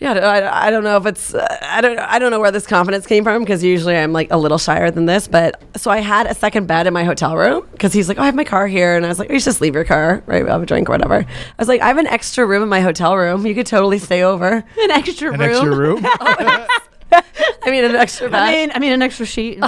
[0.00, 2.66] Yeah, I, I don't know if it's uh, I don't I don't know where this
[2.68, 5.98] confidence came from because usually I'm like a little shyer than this, but so I
[5.98, 8.44] had a second bed in my hotel room because he's like, oh, I have my
[8.44, 10.44] car here, and I was like, oh, you should just leave your car, right?
[10.44, 11.16] We'll have a drink or whatever.
[11.26, 11.26] I
[11.58, 13.44] was like, I have an extra room in my hotel room.
[13.44, 14.48] You could totally stay over.
[14.80, 15.50] An extra An room.
[15.50, 16.04] extra room.
[17.62, 18.40] I mean, an extra bed.
[18.40, 19.58] I mean, I mean, an extra sheet.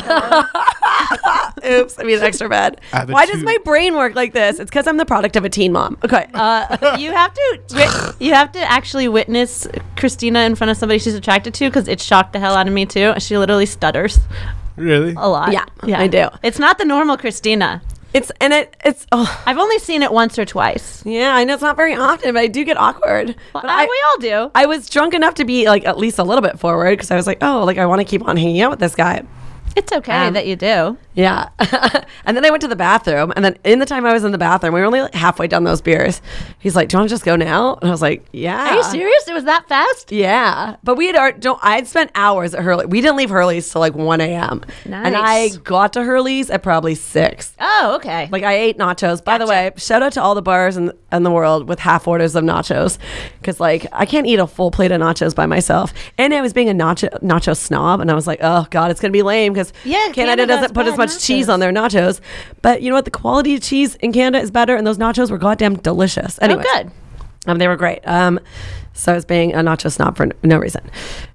[1.64, 2.80] Oops, I mean an extra bed.
[2.92, 4.58] Add the Why does my brain work like this?
[4.58, 5.98] It's because I'm the product of a teen mom.
[6.04, 6.26] Okay.
[6.34, 11.14] Uh, you have to you have to actually witness Christina in front of somebody she's
[11.14, 13.14] attracted to because it shocked the hell out of me too.
[13.18, 14.18] She literally stutters
[14.76, 15.14] really?
[15.16, 15.52] a lot.
[15.52, 16.28] Yeah, Yeah, I do.
[16.42, 17.82] It's not the normal Christina.
[18.12, 21.02] It's and it it's oh I've only seen it once or twice.
[21.06, 23.28] yeah, I know it's not very often, but I do get awkward.
[23.54, 24.50] Well, but uh, I, we all do.
[24.54, 27.16] I was drunk enough to be like at least a little bit forward because I
[27.16, 29.22] was like, oh, like I want to keep on hanging out with this guy.
[29.76, 30.98] It's okay Um, that you do.
[31.20, 31.48] Yeah.
[32.24, 33.32] and then I went to the bathroom.
[33.36, 35.46] And then in the time I was in the bathroom, we were only like halfway
[35.46, 36.22] down those beers.
[36.58, 37.74] He's like, Do you want to just go now?
[37.80, 38.70] And I was like, Yeah.
[38.70, 39.28] Are you serious?
[39.28, 40.12] It was that fast?
[40.12, 40.76] Yeah.
[40.82, 42.86] But we had, ar- don't, I had spent hours at Hurley.
[42.86, 44.62] We didn't leave Hurley's till like 1 a.m.
[44.86, 45.06] Nice.
[45.06, 47.56] And I got to Hurley's at probably 6.
[47.60, 48.28] Oh, okay.
[48.32, 49.22] Like I ate nachos.
[49.22, 52.06] By the way, shout out to all the bars in, in the world with half
[52.08, 52.98] orders of nachos,
[53.40, 55.92] because like I can't eat a full plate of nachos by myself.
[56.18, 59.00] And I was being a nacho nacho snob, and I was like, oh god, it's
[59.00, 61.72] gonna be lame because Yeah, Canada, Canada doesn't put as bad much cheese on their
[61.72, 62.20] nachos.
[62.62, 63.04] But you know what?
[63.04, 66.38] The quality of cheese in Canada is better, and those nachos were goddamn delicious.
[66.42, 66.90] Anyway, oh, good.
[67.46, 68.00] um, they were great.
[68.06, 68.40] Um,
[68.92, 70.82] so I was being a nacho snob for no reason.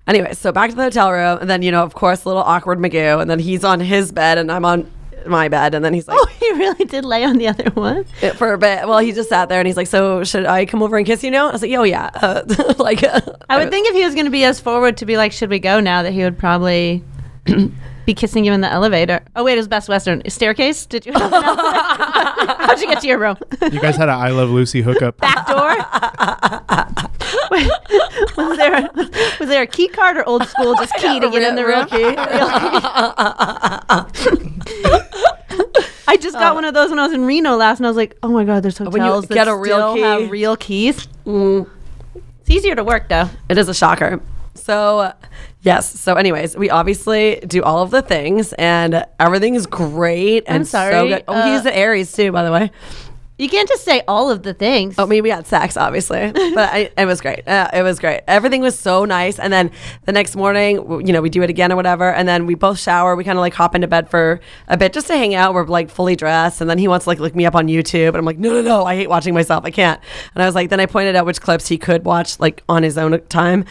[0.08, 2.44] Anyway, so back to the hotel room, and then you know, of course, a little
[2.44, 4.92] awkward Magoo, and then he's on his bed, and I'm on
[5.26, 8.04] my bed, and then he's like, Oh, he really did lay on the other one.
[8.36, 8.88] for a bit.
[8.88, 11.24] Well, he just sat there and he's like, "So should I come over and kiss
[11.24, 12.44] you now?" I was like, "Oh yeah." Uh,
[12.78, 13.04] like,
[13.50, 15.50] I would think if he was going to be as forward to be like, "Should
[15.50, 17.04] we go now?" that he would probably
[18.06, 19.24] be kissing you in the elevator.
[19.36, 20.86] Oh wait, it was Best Western staircase.
[20.86, 21.13] Did you?
[21.13, 21.32] Have?
[21.32, 23.38] How'd you get to your room?
[23.72, 25.18] You guys had an I Love Lucy hookup.
[25.18, 25.76] Back door.
[27.52, 27.68] Wait,
[28.38, 28.89] was there
[29.39, 31.86] was there a key card or old school just key to get in the room?
[31.88, 32.04] key.
[32.04, 32.80] A real key.
[36.08, 36.56] I just got oh.
[36.56, 38.46] one of those when I was in Reno last, and I was like, "Oh my
[38.46, 40.02] god, there's hotels When you that get a real still key.
[40.02, 41.70] have real keys." Mm.
[42.41, 43.30] It's easier to work though.
[43.50, 44.22] It is a shocker.
[44.54, 45.13] So,
[45.65, 45.99] yes.
[45.99, 50.63] So, anyways, we obviously do all of the things, and everything is great and I'm
[50.63, 51.23] so sorry, good.
[51.28, 52.71] Oh, uh, he's the Aries too, by the way.
[53.38, 54.95] You can't just say all of the things.
[54.97, 57.45] Oh, I mean, we had sex, obviously, but I, it was great.
[57.45, 58.21] Uh, it was great.
[58.30, 59.39] Everything was so nice.
[59.39, 59.71] And then
[60.06, 62.10] the next morning, you know, we do it again or whatever.
[62.10, 63.13] And then we both shower.
[63.13, 65.54] We kind of like hop into bed for a bit just to hang out.
[65.54, 66.62] We're like fully dressed.
[66.62, 68.08] And then he wants to like look me up on YouTube.
[68.08, 69.65] And I'm like, no, no, no, I hate watching myself.
[69.65, 69.99] I can't.
[70.34, 72.84] And I was like, then I pointed out which clips he could watch like on
[72.84, 73.65] his own time.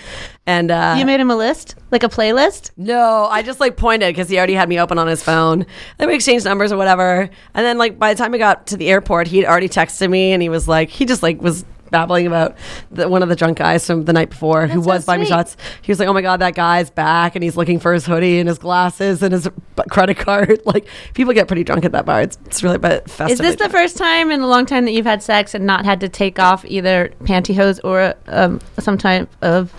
[0.46, 2.70] And uh, you made him a list, like a playlist.
[2.76, 5.64] no, I just like pointed because he already had me open on his phone.
[5.98, 7.30] Then we exchanged numbers or whatever.
[7.54, 10.32] And then like by the time we got to the airport, he'd already texted me
[10.32, 12.56] and he was like, he just like was babbling about
[12.90, 15.20] the, one of the drunk guys from the night before who That's so was buying
[15.20, 15.56] me shots.
[15.80, 18.38] He was like, oh my God, that guy's back and he's looking for his hoodie
[18.38, 19.48] and his glasses and his
[19.90, 20.60] credit card.
[20.66, 22.20] Like people get pretty drunk at that bar.
[22.22, 23.08] It's, it's really but.
[23.30, 25.84] Is this the first time in a long time that you've had sex and not
[25.84, 29.72] had to take off either pantyhose or um, some type of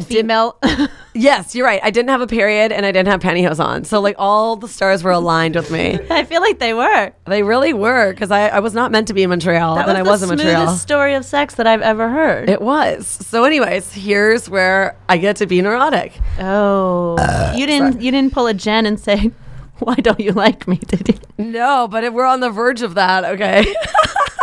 [0.00, 0.58] female?
[1.18, 1.80] Yes, you're right.
[1.82, 3.84] I didn't have a period and I didn't have pantyhose on.
[3.84, 5.98] So like all the stars were aligned with me.
[6.10, 7.10] I feel like they were.
[7.24, 9.76] They really were because I, I was not meant to be in Montreal.
[9.76, 10.74] That and I was was the in Montreal.
[10.76, 12.50] story of sex that I've ever heard.
[12.50, 13.06] It was.
[13.06, 16.12] So, anyways, here's where I get to be neurotic.
[16.38, 17.16] oh,
[17.56, 19.30] you didn't you didn't pull a Jen and say,
[19.80, 21.44] "Why don't you like me?" Did you?
[21.44, 23.24] No, but if we're on the verge of that.
[23.24, 23.74] Okay.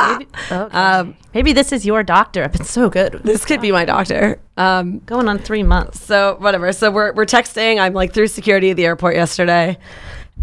[0.01, 0.77] Maybe, okay.
[0.77, 2.43] um, Maybe this is your doctor.
[2.43, 3.21] I've been so good.
[3.23, 4.39] this could be my doctor.
[4.57, 6.03] Um, Going on three months.
[6.03, 6.71] so whatever.
[6.73, 7.79] So we're we're texting.
[7.79, 9.77] I'm like through security at the airport yesterday,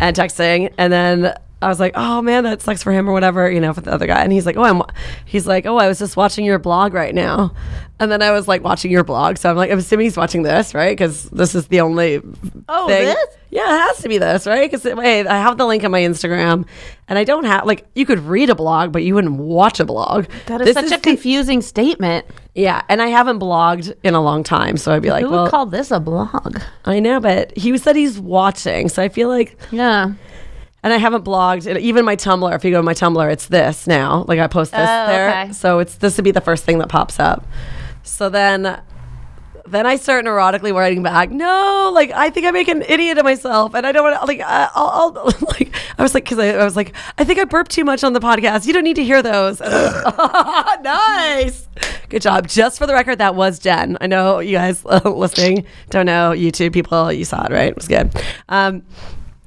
[0.01, 1.35] and texting, and then.
[1.63, 3.93] I was like, oh man, that sucks for him or whatever, you know, for the
[3.93, 4.23] other guy.
[4.23, 4.83] And he's like, oh, I'm,
[5.27, 7.53] he's like, oh, I was just watching your blog right now.
[7.99, 9.37] And then I was like watching your blog.
[9.37, 10.97] So I'm like, I'm assuming he's watching this, right?
[10.97, 12.23] Because this is the only
[12.67, 13.05] Oh, thing.
[13.05, 13.37] this?
[13.51, 14.71] Yeah, it has to be this, right?
[14.71, 16.67] Because wait, I have the link on my Instagram,
[17.09, 19.85] and I don't have like you could read a blog, but you wouldn't watch a
[19.85, 20.27] blog.
[20.47, 22.25] That is This such a the- confusing statement.
[22.55, 25.43] yeah, and I haven't blogged in a long time, so I'd be like, Who well,
[25.43, 26.59] would call this a blog?
[26.87, 30.13] I know, but he said he's watching, so I feel like, Yeah.
[30.83, 31.67] And I haven't blogged.
[31.67, 34.25] and Even my Tumblr, if you go to my Tumblr, it's this now.
[34.29, 35.53] Like I post this Oh, there, okay.
[35.53, 37.45] so it's this would be the first thing that pops up.
[38.03, 38.81] So then.
[39.67, 41.31] Then I start neurotically writing back.
[41.31, 44.27] No, like I think I make an idiot of myself, and I don't want to.
[44.27, 47.45] Like I'll, I'll like I was like because I, I was like I think I
[47.45, 48.67] burped too much on the podcast.
[48.67, 49.61] You don't need to hear those.
[50.83, 51.69] Nice,
[52.09, 52.49] good job.
[52.49, 53.97] Just for the record, that was Jen.
[54.01, 57.13] I know you guys uh, listening don't know YouTube people.
[57.13, 57.69] You saw it, right?
[57.69, 58.11] It was good.
[58.49, 58.83] Um,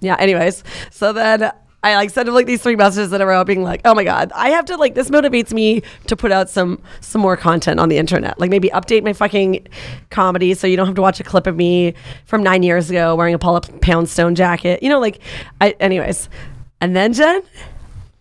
[0.03, 0.15] yeah.
[0.19, 1.51] Anyways, so then
[1.83, 4.05] I like sent him like these three messages in a row, being like, "Oh my
[4.05, 7.79] god, I have to like this motivates me to put out some some more content
[7.79, 8.39] on the internet.
[8.39, 9.67] Like maybe update my fucking
[10.09, 11.93] comedy so you don't have to watch a clip of me
[12.25, 14.81] from nine years ago wearing a Paula Poundstone jacket.
[14.81, 15.19] You know, like
[15.59, 15.71] I.
[15.81, 16.29] Anyways,
[16.79, 17.41] and then Jen,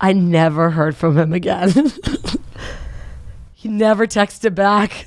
[0.01, 1.71] I never heard from him again.
[3.55, 5.07] he never texted back.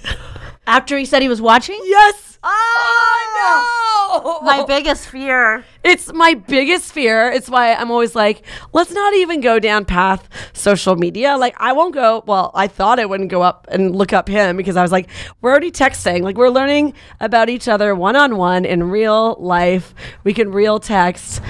[0.65, 1.79] After he said he was watching?
[1.83, 2.39] Yes.
[2.41, 4.21] Oh no!
[4.23, 4.39] Oh.
[4.43, 5.65] My biggest fear.
[5.85, 7.29] It's my biggest fear.
[7.29, 8.41] It's why I'm always like,
[8.73, 11.37] let's not even go down path social media.
[11.37, 12.23] Like, I won't go.
[12.25, 15.07] Well, I thought I wouldn't go up and look up him because I was like,
[15.41, 16.23] we're already texting.
[16.23, 19.93] Like, we're learning about each other one on one in real life.
[20.23, 21.41] We can real text.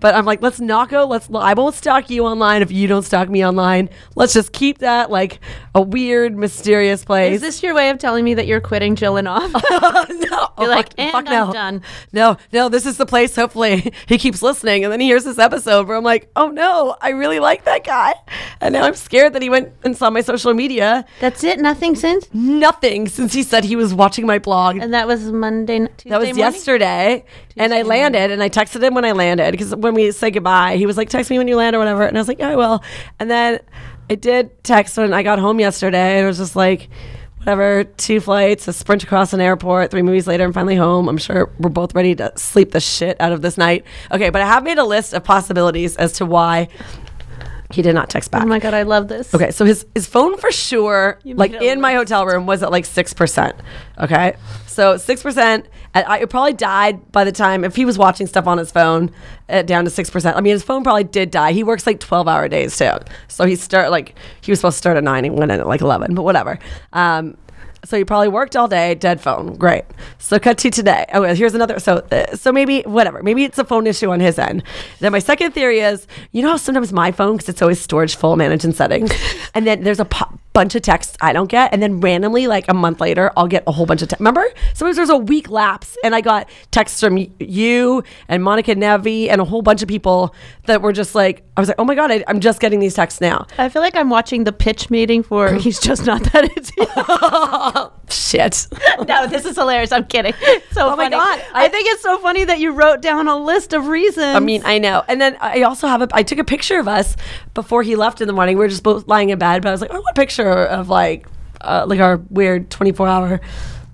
[0.00, 1.06] But I'm like, let's not go.
[1.06, 1.30] Let's.
[1.32, 3.88] I won't stalk you online if you don't stalk me online.
[4.16, 5.40] Let's just keep that like
[5.74, 7.36] a weird, mysterious place.
[7.36, 9.50] Is this your way of telling me that you're quitting Jillin' Off?
[9.86, 11.52] Oh, no, You're like, fuck, and fuck I'm no.
[11.52, 11.82] done.
[12.12, 13.34] No, no, this is the place.
[13.34, 16.96] Hopefully, he keeps listening, and then he hears this episode where I'm like, oh no,
[17.00, 18.14] I really like that guy,
[18.60, 21.04] and now I'm scared that he went and saw my social media.
[21.20, 21.60] That's it.
[21.60, 22.28] Nothing since.
[22.32, 24.76] Nothing since he said he was watching my blog.
[24.78, 25.80] And that was Monday.
[25.80, 26.38] Tuesday that was morning?
[26.38, 27.24] yesterday,
[27.56, 30.76] and I landed, and I texted him when I landed because when we said goodbye,
[30.76, 32.44] he was like, "Text me when you land" or whatever, and I was like, oh,
[32.44, 32.82] "Yeah, I will."
[33.18, 33.60] And then
[34.10, 36.88] I did text when I got home yesterday, and it was just like,
[37.44, 41.10] whatever, two flights, a sprint across an airport, three movies later, I'm finally home.
[41.10, 43.84] I'm sure we're both ready to sleep the shit out of this night.
[44.10, 46.68] Okay, but I have made a list of possibilities as to why
[47.74, 48.42] he did not text back.
[48.42, 49.34] Oh my god, I love this.
[49.34, 52.46] Okay, so his his phone for sure, You like made a in my hotel room,
[52.46, 53.56] was at like six percent.
[53.98, 55.66] Okay, so six percent.
[55.94, 59.10] I it probably died by the time if he was watching stuff on his phone,
[59.48, 60.36] uh, down to six percent.
[60.36, 61.52] I mean, his phone probably did die.
[61.52, 62.92] He works like twelve hour days too,
[63.28, 65.24] so he start like he was supposed to start at nine.
[65.24, 66.58] He went in at like eleven, but whatever.
[66.92, 67.36] Um,
[67.84, 69.54] so he probably worked all day, dead phone.
[69.56, 69.84] Great.
[70.18, 71.06] So cut to today.
[71.12, 71.78] Oh, here's another.
[71.78, 73.22] So uh, so maybe whatever.
[73.22, 74.62] Maybe it's a phone issue on his end.
[75.00, 78.16] Then my second theory is, you know, how sometimes my phone because it's always storage
[78.16, 79.12] full, manage and settings,
[79.54, 82.64] and then there's a pop, bunch of texts I don't get, and then randomly, like
[82.68, 84.20] a month later, I'll get a whole bunch of texts.
[84.20, 89.28] Remember, sometimes there's a week lapse, and I got texts from you and Monica Nevi
[89.28, 90.34] and a whole bunch of people
[90.66, 92.94] that were just like, I was like, oh my god, I, I'm just getting these
[92.94, 93.46] texts now.
[93.58, 98.66] I feel like I'm watching the pitch meeting for He's Just Not That Into Shit.
[99.08, 99.92] no, this is hilarious.
[99.92, 100.32] I'm kidding.
[100.72, 101.16] So Oh my funny.
[101.16, 101.44] God.
[101.52, 104.36] I, think it's so funny that you wrote down a list of reasons.
[104.36, 105.02] I mean, I know.
[105.08, 107.16] And then I also have a, I took a picture of us
[107.54, 108.56] before he left in the morning.
[108.56, 110.50] We were just both lying in bed, but I was like, I want a picture
[110.66, 111.26] of like,
[111.60, 113.40] uh, like our weird 24 hour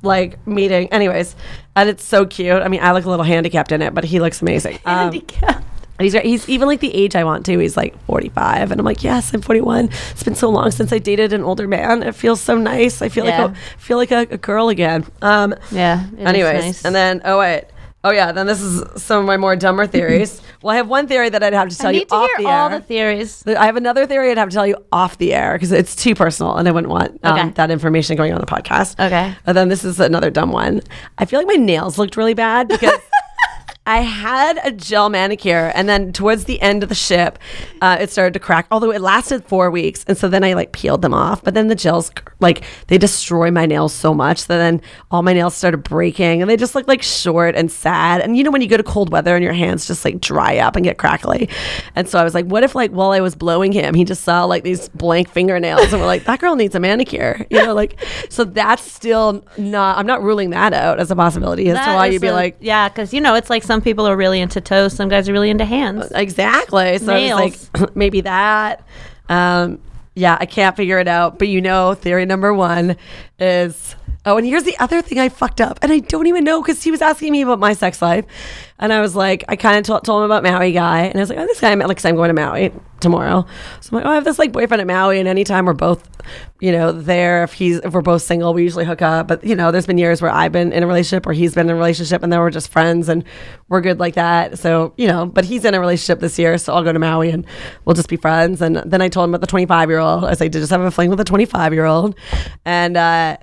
[0.03, 0.93] like meeting.
[0.93, 1.37] Anyways,
[1.77, 2.63] and it's so cute.
[2.63, 4.79] I mean, I look a little handicapped in it, but he looks amazing.
[4.85, 5.65] Um, Handicap.
[6.01, 7.59] He's he's even like the age I want to.
[7.59, 9.91] He's like 45, and I'm like, yes, I'm 41.
[10.11, 12.03] It's been so long since I dated an older man.
[12.03, 13.03] It feels so nice.
[13.03, 13.45] I feel Yeah.
[13.47, 15.05] like a, feel like a, a girl again.
[15.23, 16.05] Um, Yeah.
[16.19, 16.85] Anyways, nice.
[16.85, 17.65] and then oh wait,
[18.05, 20.41] oh yeah, then this is some of my more dumber theories.
[20.63, 22.29] well, I have one theory that I'd have to tell I you need to off
[22.37, 22.79] hear the all air.
[22.79, 23.43] the theories.
[23.47, 26.15] I have another theory I'd have to tell you off the air because it's too
[26.15, 27.51] personal and I wouldn't want um, Okay.
[27.57, 28.99] that information going on the podcast.
[29.05, 29.35] Okay.
[29.47, 30.81] And then this is another dumb one.
[31.19, 32.99] I feel like my nails looked really bad because
[33.91, 37.41] I had a gel manicure and then towards the end of the ship,
[37.83, 40.05] uh, it started to crack, although it lasted four weeks.
[40.07, 41.43] And so then I like peeled them off.
[41.43, 44.81] But then the gels, like, they destroy my nails so much that then
[45.11, 48.21] all my nails started breaking and they just look like short and sad.
[48.21, 50.59] And you know, when you go to cold weather and your hands just like dry
[50.59, 51.49] up and get crackly.
[51.97, 54.23] And so I was like, what if, like, while I was blowing him, he just
[54.23, 57.75] saw like these blank fingernails and we're like, that girl needs a manicure, you know,
[57.75, 61.93] like, so that's still not, I'm not ruling that out as a possibility as to
[61.95, 64.41] why you'd be a- like, yeah, because you know, it's like some people are really
[64.41, 66.11] into toes, some guys are really into hands.
[66.15, 66.99] Exactly.
[66.99, 68.85] So I was like, maybe that.
[69.29, 69.81] Um,
[70.15, 71.39] yeah, I can't figure it out.
[71.39, 72.97] But you know, theory number one
[73.39, 73.95] is
[74.27, 76.83] oh, and here's the other thing I fucked up, and I don't even know because
[76.83, 78.25] he was asking me about my sex life,
[78.79, 81.21] and I was like, I kind of told, told him about Maui guy, and I
[81.21, 83.47] was like, oh, this guy, like, 'cause I'm going to Maui tomorrow,
[83.81, 86.07] so I'm like, oh, I have this like boyfriend at Maui, and anytime we're both,
[86.61, 89.27] you know, there, if he's if we're both single, we usually hook up.
[89.29, 91.67] But you know, there's been years where I've been in a relationship or he's been
[91.67, 93.25] in a relationship, and then we're just friends, and
[93.69, 94.59] we're good like that.
[94.59, 97.31] So you know, but he's in a relationship this year, so I'll go to Maui
[97.31, 97.47] and
[97.87, 98.61] we'll just be friends.
[98.61, 100.25] And then I told him about the 25 year old.
[100.25, 102.15] I was like, just have a fling with a 25 year old,
[102.67, 102.99] and.
[102.99, 103.39] uh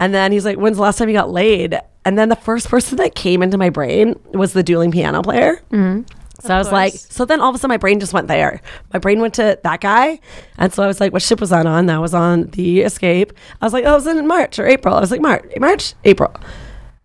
[0.00, 1.78] and then he's like, When's the last time you got laid?
[2.04, 5.56] And then the first person that came into my brain was the dueling piano player.
[5.70, 6.02] Mm-hmm.
[6.40, 8.60] So I was like, so then all of a sudden my brain just went there.
[8.92, 10.20] My brain went to that guy.
[10.58, 11.86] And so I was like, what ship was that on?
[11.86, 13.32] That was on the escape.
[13.60, 14.94] I was like, oh, it was in March or April.
[14.94, 16.32] I was like, March, March, April.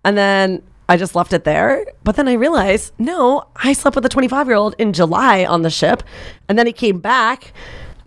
[0.03, 1.85] And then I just left it there.
[2.03, 5.61] But then I realized, no, I slept with a 25 year old in July on
[5.61, 6.03] the ship.
[6.49, 7.53] And then he came back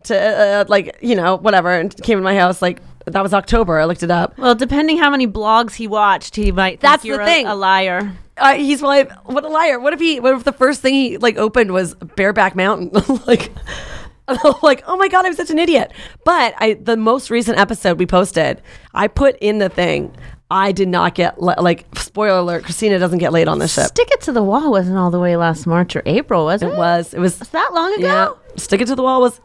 [0.05, 3.79] to, uh, like, you know, whatever, and came in my house like, that was October.
[3.79, 4.37] I looked it up.
[4.39, 6.81] Well, depending how many blogs he watched, he might.
[6.81, 7.47] That's the a- thing.
[7.47, 8.13] A, liar.
[8.39, 9.79] uh, he's like, what a liar.
[9.79, 12.91] What if he, what if the first thing he like opened was Bareback Mountain?
[13.27, 13.53] like,
[14.63, 15.93] like, oh my God, I'm such an idiot.
[16.25, 18.63] But I, the most recent episode we posted,
[18.95, 20.15] I put in the thing,
[20.51, 23.87] I did not get, like, spoiler alert, Christina doesn't get laid on the ship.
[23.87, 26.69] Stick it to the wall wasn't all the way last March or April, was it?
[26.69, 28.07] It was, it was, Was that long ago?
[28.07, 28.57] yeah.
[28.57, 29.41] Stick it to the wall was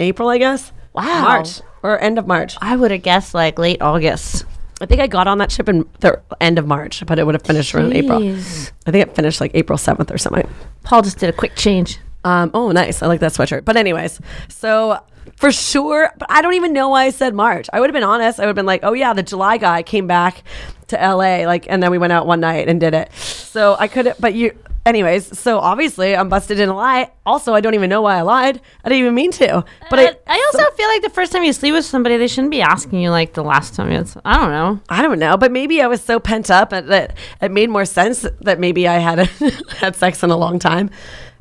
[0.00, 0.72] April, I guess.
[0.92, 1.22] Wow.
[1.22, 2.56] March or end of March.
[2.60, 4.44] I would have guessed like late August.
[4.80, 7.34] I think I got on that ship in the end of March, but it would
[7.34, 8.22] have finished around April.
[8.22, 10.48] I think it finished like April 7th or something.
[10.84, 11.98] Paul just did a quick change.
[12.24, 13.02] Um, oh, nice.
[13.02, 13.66] I like that sweatshirt.
[13.66, 15.02] But anyways, so
[15.36, 17.68] for sure, but I don't even know why I said March.
[17.72, 18.40] I would have been honest.
[18.40, 20.42] I would have been like, oh yeah, the July guy came back
[20.88, 23.12] to LA, like, and then we went out one night and did it.
[23.12, 24.56] So I could, but you,
[24.86, 25.38] anyways.
[25.38, 27.10] So obviously, I'm busted in a lie.
[27.26, 28.60] Also, I don't even know why I lied.
[28.84, 29.64] I didn't even mean to.
[29.88, 32.28] But Uh, I, I also feel like the first time you sleep with somebody, they
[32.28, 33.90] shouldn't be asking you like the last time.
[33.92, 34.80] It's I don't know.
[34.88, 38.26] I don't know, but maybe I was so pent up that it made more sense
[38.40, 39.28] that maybe I hadn't
[39.78, 40.90] had sex in a long time.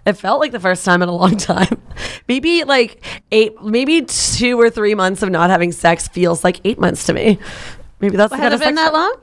[0.06, 1.82] It felt like the first time in a long time.
[2.28, 6.80] Maybe like eight, maybe two or three months of not having sex feels like eight
[6.80, 7.38] months to me.
[8.00, 9.16] Maybe that's the Has kind it been that long?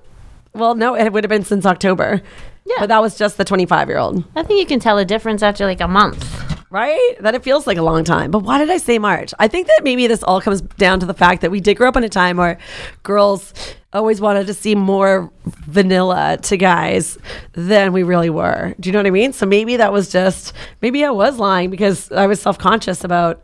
[0.53, 2.23] Well, no, it would have been since October.
[2.67, 2.75] Yeah.
[2.81, 5.43] but that was just the twenty-five year old, I think you can tell a difference
[5.43, 6.25] after like a month.
[6.71, 7.15] right?
[7.21, 8.31] That it feels like a long time.
[8.33, 9.33] But why did I say March?
[9.39, 11.89] I think that maybe this all comes down to the fact that we did grow
[11.89, 12.59] up in a time where
[13.05, 13.55] girls
[13.93, 17.17] always wanted to see more vanilla to guys
[17.53, 18.75] than we really were.
[18.81, 19.33] Do you know what I mean?
[19.33, 20.53] So maybe that was just
[20.83, 23.43] maybe I was lying because I was self conscious about,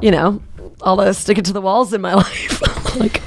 [0.00, 0.42] you know,
[0.80, 2.96] all the stick it to the walls in my life.
[2.96, 3.20] like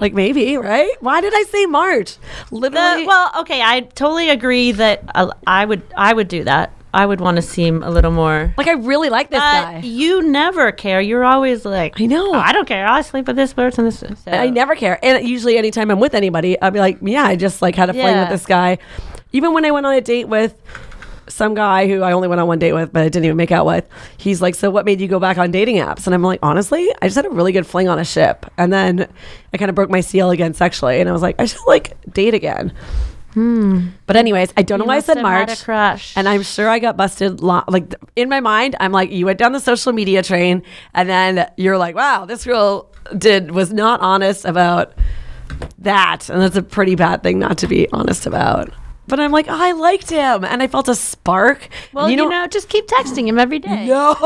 [0.00, 0.90] like maybe, right?
[1.00, 2.16] Why did I say March?
[2.50, 6.72] Literally The, well, okay, I totally agree that uh, I would I would do that.
[6.92, 8.54] I would want to seem a little more.
[8.56, 9.80] like I really like this guy.
[9.82, 11.00] you never care.
[11.00, 12.30] You're always like, I know.
[12.30, 12.86] "Oh, I don't care.
[12.86, 13.84] I sleep with this person.
[13.86, 13.98] This.
[13.98, 14.14] So.
[14.30, 15.00] I never care.
[15.02, 17.94] And usually, anytime I'm with anybody, I'll be like, yeah, I just like had a
[17.94, 18.20] fling Yeah.
[18.22, 18.78] with this guy.
[19.32, 20.54] Even when I went on a date with
[21.28, 23.52] some guy who I only went on one date with, but I didn't even make
[23.52, 23.88] out with.
[24.16, 26.88] He's like, "So what made you go back on dating apps?" And I'm like, honestly,
[27.00, 29.08] I just had a really good fling on a ship, and then
[29.52, 31.96] I kind of broke my seal again sexually, and I was like, I should like
[32.12, 32.72] date again.
[33.34, 33.88] Hmm.
[34.06, 35.60] But anyways, I don't know why I said March.
[35.60, 36.16] a crush.
[36.16, 37.40] And I'm sure I got busted.
[37.40, 40.62] Lo- like in my mind, I'm like, you went down the social media train,
[40.94, 44.94] and then you're like, wow, this girl did was not honest about
[45.78, 48.70] that, and that's a pretty bad thing not to be honest about.
[49.06, 51.68] But I'm like, oh, I liked him, and I felt a spark.
[51.92, 53.86] Well, you know, just keep texting him every day.
[53.86, 54.14] No.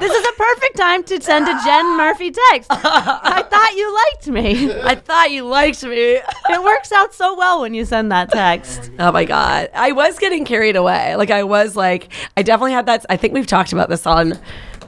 [0.00, 2.70] this is a perfect time to send a Jen Murphy text.
[2.70, 4.72] I thought you liked me.
[4.82, 6.20] I thought you liked me.
[6.50, 8.90] It works out so well when you send that text.
[8.98, 11.16] Oh my god, I was getting carried away.
[11.16, 13.06] Like I was like, I definitely had that.
[13.08, 14.38] I think we've talked about this on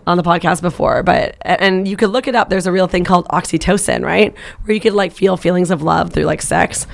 [0.06, 2.50] on the podcast before, but and you could look it up.
[2.50, 4.34] There's a real thing called oxytocin, right?
[4.64, 6.86] Where you could like feel feelings of love through like sex.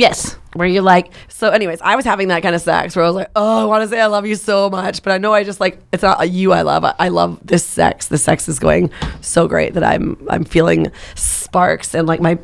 [0.00, 0.38] Yes.
[0.54, 3.16] Where you're like, so anyways, I was having that kind of sex where I was
[3.16, 5.44] like, oh, I want to say I love you so much, but I know I
[5.44, 6.84] just like it's not a you I love.
[6.84, 8.08] I, I love this sex.
[8.08, 8.90] The sex is going
[9.20, 12.38] so great that I'm I'm feeling sparks and like my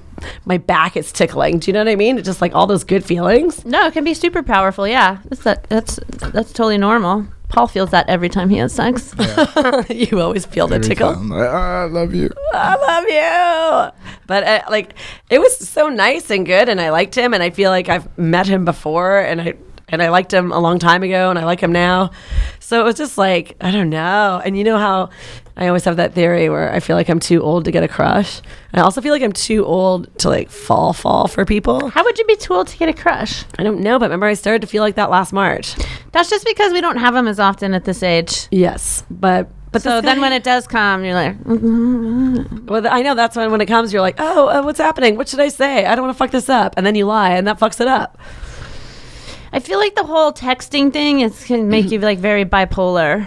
[0.44, 1.58] my back is tickling.
[1.58, 2.18] Do you know what I mean?
[2.18, 3.64] It's just like all those good feelings.
[3.64, 4.86] No, it can be super powerful.
[4.86, 5.98] Yeah, that's that, that's
[6.32, 7.26] that's totally normal.
[7.48, 9.14] Paul feels that every time he has sex.
[9.88, 11.14] you always feel the tickle.
[11.14, 12.28] time, like, "Ah, I love you.
[12.52, 14.05] I love you.
[14.26, 14.94] But uh, like,
[15.30, 18.16] it was so nice and good, and I liked him, and I feel like I've
[18.18, 19.54] met him before, and I
[19.88, 22.10] and I liked him a long time ago, and I like him now.
[22.58, 24.40] So it was just like I don't know.
[24.44, 25.10] And you know how
[25.56, 27.88] I always have that theory where I feel like I'm too old to get a
[27.88, 28.40] crush.
[28.72, 31.88] And I also feel like I'm too old to like fall fall for people.
[31.88, 33.44] How would you be too old to get a crush?
[33.58, 35.76] I don't know, but remember I started to feel like that last March.
[36.12, 38.48] That's just because we don't have them as often at this age.
[38.50, 43.36] Yes, but but so then when it does come, you're like, Well, I know that's
[43.36, 45.16] when when it comes, you're like, oh, uh, what's happening?
[45.16, 45.84] What should I say?
[45.84, 47.88] I don't want to fuck this up, and then you lie, and that fucks it
[47.88, 48.18] up.
[49.52, 53.26] I feel like the whole texting thing is can make you like very bipolar.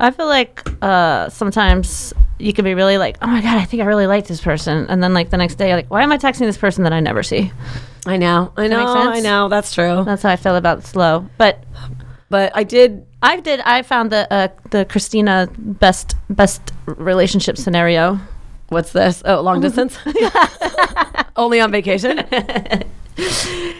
[0.00, 3.82] I feel like uh, sometimes you can be really like, oh my god, I think
[3.82, 6.12] I really like this person, and then like the next day, you're like, why am
[6.12, 7.50] I texting this person that I never see?
[8.06, 9.48] I know, I know, I know.
[9.48, 10.04] That's true.
[10.04, 11.26] That's how I feel about slow.
[11.38, 11.64] But
[12.30, 13.04] But I did.
[13.26, 13.60] I did.
[13.60, 18.20] I found the uh, the Christina best best relationship scenario.
[18.68, 19.22] What's this?
[19.24, 19.96] Oh, long distance.
[21.36, 22.24] only on vacation.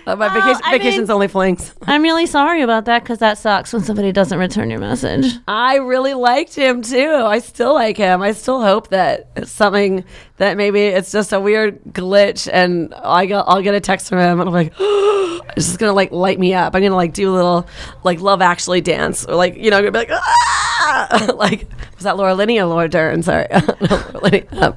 [0.07, 1.75] Uh, my vacation, I mean- vacation's only flings.
[1.83, 5.27] I'm really sorry about that because that sucks when somebody doesn't return your message.
[5.49, 7.11] I really liked him too.
[7.11, 8.23] I still like him.
[8.23, 10.05] I still hope that it's something
[10.37, 14.19] that maybe it's just a weird glitch, and I go, I'll get a text from
[14.21, 16.75] him, and I'm like, it's just gonna like light me up.
[16.77, 17.67] I'm gonna like do a little
[18.05, 20.66] like Love Actually dance, or like you know, I'm gonna be like, ah!
[21.37, 23.23] like was that Laura Linney or Laura Dern?
[23.23, 23.61] Sorry, no,
[23.91, 24.49] Laura Linney.
[24.53, 24.75] Um,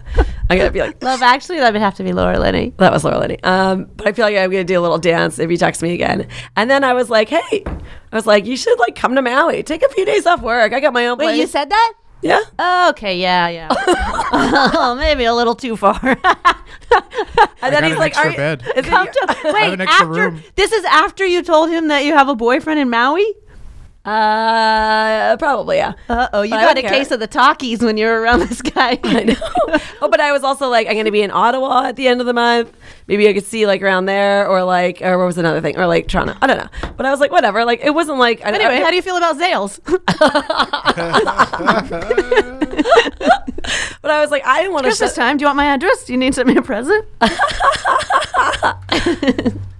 [0.49, 2.73] I'm gonna be like, Love Actually, that would have to be Laura Linney.
[2.77, 3.41] that was Laura Linney.
[3.43, 5.93] Um, but I feel like I'm gonna do a little dance if you text me
[5.93, 6.27] again.
[6.55, 9.63] And then I was like, hey, I was like, you should like come to Maui,
[9.63, 10.73] take a few days off work.
[10.73, 11.37] I got my own Wait, place.
[11.39, 11.93] you said that?
[12.21, 12.39] yeah.
[12.57, 13.67] Oh, okay, yeah, yeah.
[13.71, 15.99] oh, maybe a little too far.
[17.61, 18.63] And then got he's an like, extra "Are you- bed.
[18.77, 20.43] is Come to, wait, an extra after room.
[20.55, 23.25] this is after you told him that you have a boyfriend in Maui.
[24.05, 25.93] Uh, probably yeah.
[26.07, 26.97] Uh oh, you But I got a don't care.
[26.99, 28.97] case of the talkies when you're around this guy.
[29.03, 29.35] I know.
[30.01, 32.25] oh, but I was also like, I'm gonna be in Ottawa at the end of
[32.25, 32.75] the month.
[33.07, 35.85] Maybe I could see like around there, or like, or what was another thing, or
[35.85, 36.35] like Toronto.
[36.41, 36.69] I don't know.
[36.95, 37.65] But I was like, whatever.
[37.65, 38.41] Like, it wasn't like.
[38.45, 39.79] I, Anyway, I, how do you feel about Zales?
[44.01, 44.89] But I was like, I didn't want to.
[44.89, 45.37] Christmas time.
[45.37, 46.05] Do you want my address?
[46.05, 47.05] Do you need to send me a present?
[47.21, 48.79] oh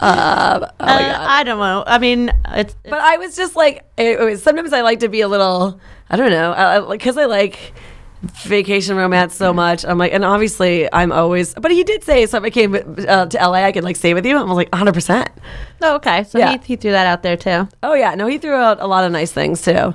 [0.00, 0.70] Uh.
[0.80, 1.84] I don't know.
[1.86, 5.20] I mean, it's, But I was just like, it was, sometimes I like to be
[5.20, 5.80] a little,
[6.10, 7.72] I don't know, I, I, because I like
[8.22, 9.84] vacation romance so much.
[9.84, 13.26] I'm like, and obviously I'm always, but he did say, so if I came uh,
[13.26, 14.36] to LA, I could like stay with you.
[14.36, 14.92] I was like, 100.
[14.94, 15.30] percent
[15.82, 16.24] oh, okay.
[16.24, 16.52] So Yeah.
[16.52, 17.68] he, he threw that out there too.
[17.82, 19.94] Oh yeah, no, he threw out a lot of nice things too.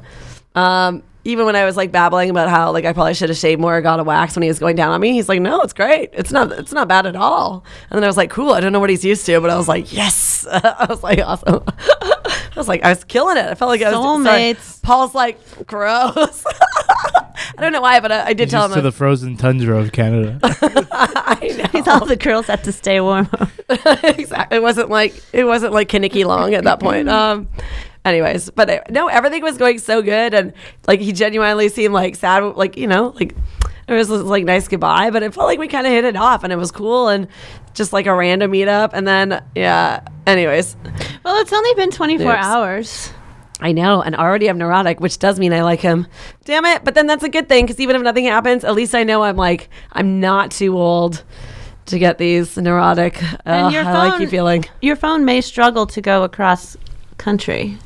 [0.55, 3.59] Um, even when I was like babbling about how like I probably should have shaved
[3.59, 5.61] more or got a wax when he was going down on me, he's like, "No,
[5.61, 6.11] it's great.
[6.13, 6.51] It's not.
[6.53, 8.53] It's not bad at all." And then I was like, "Cool.
[8.53, 10.45] I don't know what he's used to, but I was like, yes.
[10.51, 11.63] I was like, awesome.
[11.67, 13.45] I was like, I was killing it.
[13.45, 14.53] I felt like I was sorry.
[14.53, 14.81] Soulmates.
[14.81, 16.45] Paul's like, gross.
[17.57, 18.73] I don't know why, but I, I did He's tell him.
[18.73, 20.39] to the frozen tundra of Canada.
[20.43, 21.65] I know.
[21.71, 23.29] He's all the curls had to stay warm.
[23.69, 24.57] exactly.
[24.57, 27.09] It wasn't like it wasn't like Kaneki long at that point.
[27.09, 27.49] Um.
[28.05, 30.53] Anyways, but no, everything was going so good, and
[30.87, 33.35] like he genuinely seemed like sad, like you know, like
[33.87, 36.43] it was like nice goodbye, but it felt like we kind of hit it off,
[36.43, 37.27] and it was cool, and
[37.73, 40.01] just like a random meetup, and then yeah.
[40.27, 40.77] Anyways,
[41.23, 42.45] well, it's only been 24 Oops.
[42.45, 43.11] hours.
[43.61, 46.05] I know, and already I'm neurotic, which does mean I like him.
[46.43, 46.83] Damn it!
[46.83, 49.23] But then that's a good thing because even if nothing happens, at least I know
[49.23, 51.23] I'm like I'm not too old
[51.87, 53.19] to get these neurotic.
[53.45, 54.65] And Uh, your I like you phone- feeling.
[54.81, 56.75] Your phone may struggle to go across
[57.17, 57.77] country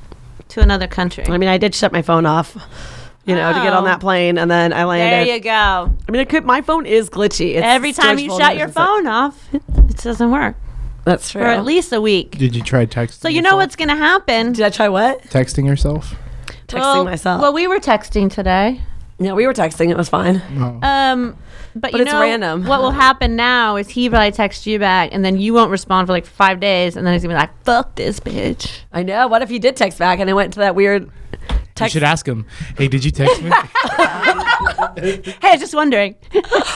[0.49, 1.25] to another country.
[1.27, 2.55] I mean, I did shut my phone off,
[3.25, 5.27] you know, to get on that plane, and then I landed.
[5.27, 5.49] there you go.
[6.07, 7.55] I mean, it could, my phone is glitchy.
[7.55, 10.55] It's Every time you folder shut your is like- phone off, it, it doesn't work
[11.05, 11.41] That's true.
[11.41, 12.37] for at least a week.
[12.37, 13.21] Did you try texting?
[13.21, 14.53] So you know what's going to happen?
[14.53, 15.21] Did I try what?
[15.23, 16.15] Texting yourself?
[16.67, 17.41] Texting well, myself.
[17.41, 18.81] Well, we were texting today.
[19.19, 19.89] Yeah, we were texting.
[19.89, 20.41] It was fine.
[20.57, 20.79] Oh.
[20.87, 21.37] Um,
[21.75, 22.65] but, But you it's know, random.
[22.65, 26.07] What will happen now is he probably text you back, and then you won't respond
[26.07, 29.27] for like five days, and then he's gonna be like, "Fuck this bitch." I know.
[29.27, 31.09] What if he did text back and it went to that weird
[31.79, 32.45] You should ask him.
[32.77, 33.51] Hey, did you text me?
[35.41, 36.15] Hey, I was just wondering.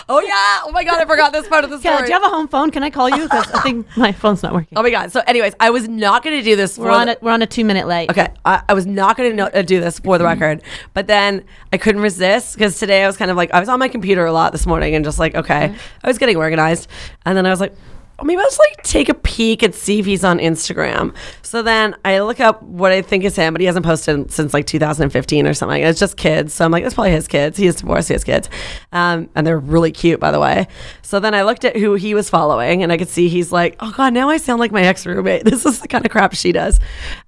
[0.09, 0.61] oh yeah.
[0.65, 1.95] Oh my god, I forgot this part of the story.
[1.95, 2.71] Kelly, do you have a home phone?
[2.71, 3.23] Can I call you?
[3.23, 4.77] Because I think my phone's not working.
[4.77, 5.11] oh my god.
[5.11, 6.77] So, anyways, I was not going to do this.
[6.77, 8.09] we're on the- a we're on a two minute late.
[8.09, 10.61] Okay, I, I was not going to uh, do this for the record,
[10.93, 13.79] but then I couldn't resist because today I was kind of like I was on
[13.79, 16.87] my computer a lot this morning and just like okay, I was getting organized,
[17.25, 17.73] and then I was like,
[18.21, 21.15] maybe I'll just like take a peek and see if he's on Instagram.
[21.41, 24.53] So then I look up what I think is him, but he hasn't posted since
[24.53, 25.81] like 2015 or something.
[25.81, 27.57] It's just kids, so I'm like, that's probably his kids.
[27.57, 28.49] He is divorced, he has kids,
[28.91, 30.67] um, and they're really cute, by the way.
[31.01, 33.75] So then I looked at who he was following, and I could see he's like,
[33.79, 35.43] oh god, now I sound like my ex roommate.
[35.53, 36.79] This is the kind of crap she does.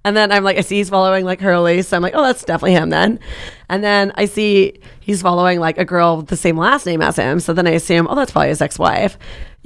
[0.04, 2.44] And then I'm like, I see he's following like Hurley, so I'm like, oh, that's
[2.44, 3.20] definitely him then.
[3.68, 7.16] And then I see he's following like a girl with the same last name as
[7.16, 9.16] him, so then I assume, oh, that's probably his ex-wife.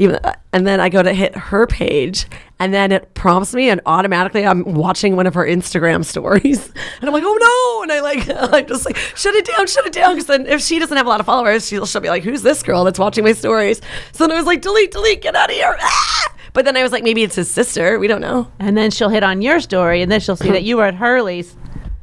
[0.01, 0.19] Even,
[0.55, 2.27] and then I go to hit her page,
[2.59, 7.05] and then it prompts me, and automatically I'm watching one of her Instagram stories, and
[7.09, 7.83] I'm like, oh no!
[7.83, 10.63] And I like, I'm just like, shut it down, shut it down, because then if
[10.63, 12.99] she doesn't have a lot of followers, she'll, she'll be like, who's this girl that's
[12.99, 13.83] watching my stories?
[14.13, 15.77] So then I was like, delete, delete, get out of here!
[15.79, 16.35] Ah!
[16.55, 17.99] But then I was like, maybe it's his sister.
[17.99, 18.51] We don't know.
[18.59, 20.95] And then she'll hit on your story, and then she'll see that you were at
[20.95, 21.55] Hurley's.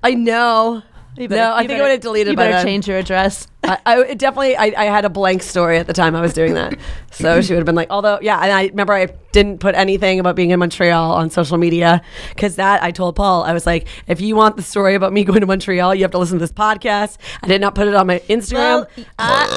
[0.04, 0.84] I know.
[1.18, 2.66] You no, I you think I would have deleted You better then.
[2.66, 3.48] change your address.
[3.64, 6.54] I, I definitely I, I had a blank story at the time I was doing
[6.54, 6.78] that.
[7.12, 10.20] So she would have been like, although yeah, and I remember I didn't put anything
[10.20, 13.88] about being in Montreal on social media because that I told Paul I was like,
[14.08, 16.44] if you want the story about me going to Montreal, you have to listen to
[16.44, 17.18] this podcast.
[17.42, 18.88] I did not put it on my Instagram Well,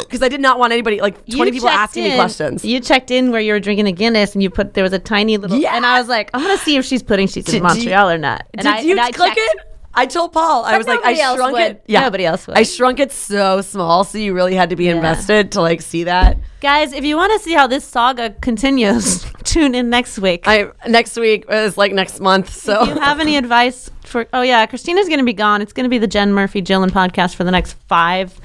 [0.03, 2.65] because uh, I did not want anybody like twenty people asking me questions.
[2.65, 4.99] You checked in where you were drinking a Guinness, and you put there was a
[4.99, 5.59] tiny little.
[5.59, 5.77] yeah.
[5.77, 8.11] And I was like, I'm gonna see if she's putting she's in Did you- Montreal
[8.11, 8.47] or not.
[8.55, 9.41] And did I, you and I click checked.
[9.41, 9.67] it?
[10.01, 11.61] I told Paul I was like I shrunk would.
[11.63, 11.85] it.
[11.87, 12.57] Yeah, Nobody else would.
[12.57, 16.05] I shrunk it so small, so you really had to be invested to like see
[16.05, 16.39] that.
[16.63, 20.45] Guys, if you want to see how this saga continues, tune in next week.
[20.47, 24.43] I next week is like next month, so if you have any advice for oh
[24.43, 27.35] yeah christina's going to be gone it's going to be the jen murphy jillen podcast
[27.35, 28.41] for the next five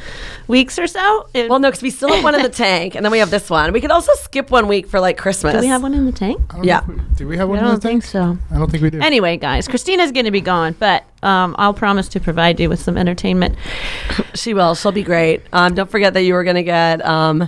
[0.47, 3.03] weeks or so It- Well, no, because we still have one in the tank, and
[3.06, 3.72] then we have this one.
[3.74, 5.53] We could also skip one week for like Christmas.
[5.53, 6.82] do we have one in the tank Yeah.
[7.16, 8.10] Do we have one i don't those think things?
[8.10, 8.99] so I don't think we do.
[8.99, 12.80] anyway guys christina's going to be gone but um, i'll promise to provide you with
[12.82, 13.56] some entertainment
[14.36, 14.76] She will.
[14.76, 15.41] She'll be great.
[15.53, 17.47] Um, don't forget that you were going to get um,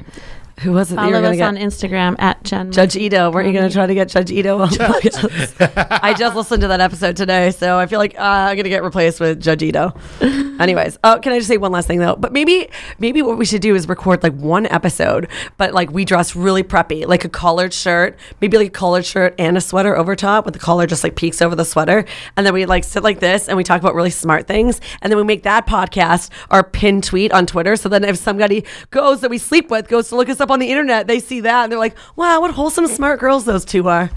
[0.62, 0.96] who was it?
[0.96, 3.32] that you follow were us going on instagram at jen Judge Ito.
[3.32, 4.60] Weren't you going to try to get Judge Ito?
[4.60, 6.00] On the podcast?
[6.02, 8.70] I just listened to that episode today, so I feel like uh, I'm going to
[8.70, 9.94] get replaced with Judge Ito.
[10.60, 12.16] Anyways, oh, can I just say one last thing though?
[12.16, 15.28] But maybe, maybe what we should do is record like one episode,
[15.58, 19.36] but like we dress really preppy, like a collared shirt, maybe like a collared shirt
[19.38, 22.06] and a sweater over top, with the collar just like peeks over the sweater,
[22.36, 25.12] and then we like sit like this and we talk about really smart things, and
[25.12, 27.76] then we make that podcast our pinned tweet on Twitter.
[27.76, 30.60] So then if somebody goes that we sleep with goes to look us up on
[30.60, 33.88] the internet, they see that and they're like, "Wow, what wholesome, smart girls those two
[33.90, 34.10] are."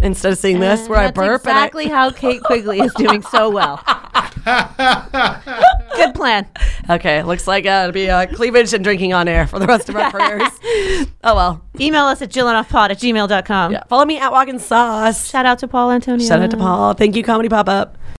[0.00, 3.22] Instead of seeing this, where I That's burp exactly and how kate quigley is doing
[3.22, 3.82] so well
[5.96, 6.46] good plan
[6.90, 9.88] okay, looks like uh, it'll be uh, cleavage and drinking on air for the rest
[9.88, 10.50] of our careers.
[11.24, 11.62] Oh well.
[11.80, 13.84] email us at jillenoffpod at gmail.com Yeah.
[13.88, 15.12] Follow me at Walkinshaw.
[15.12, 16.92] shout out to paul antonio Shout out to Paul.
[16.94, 17.96] Thank you, Comedy Pop Up.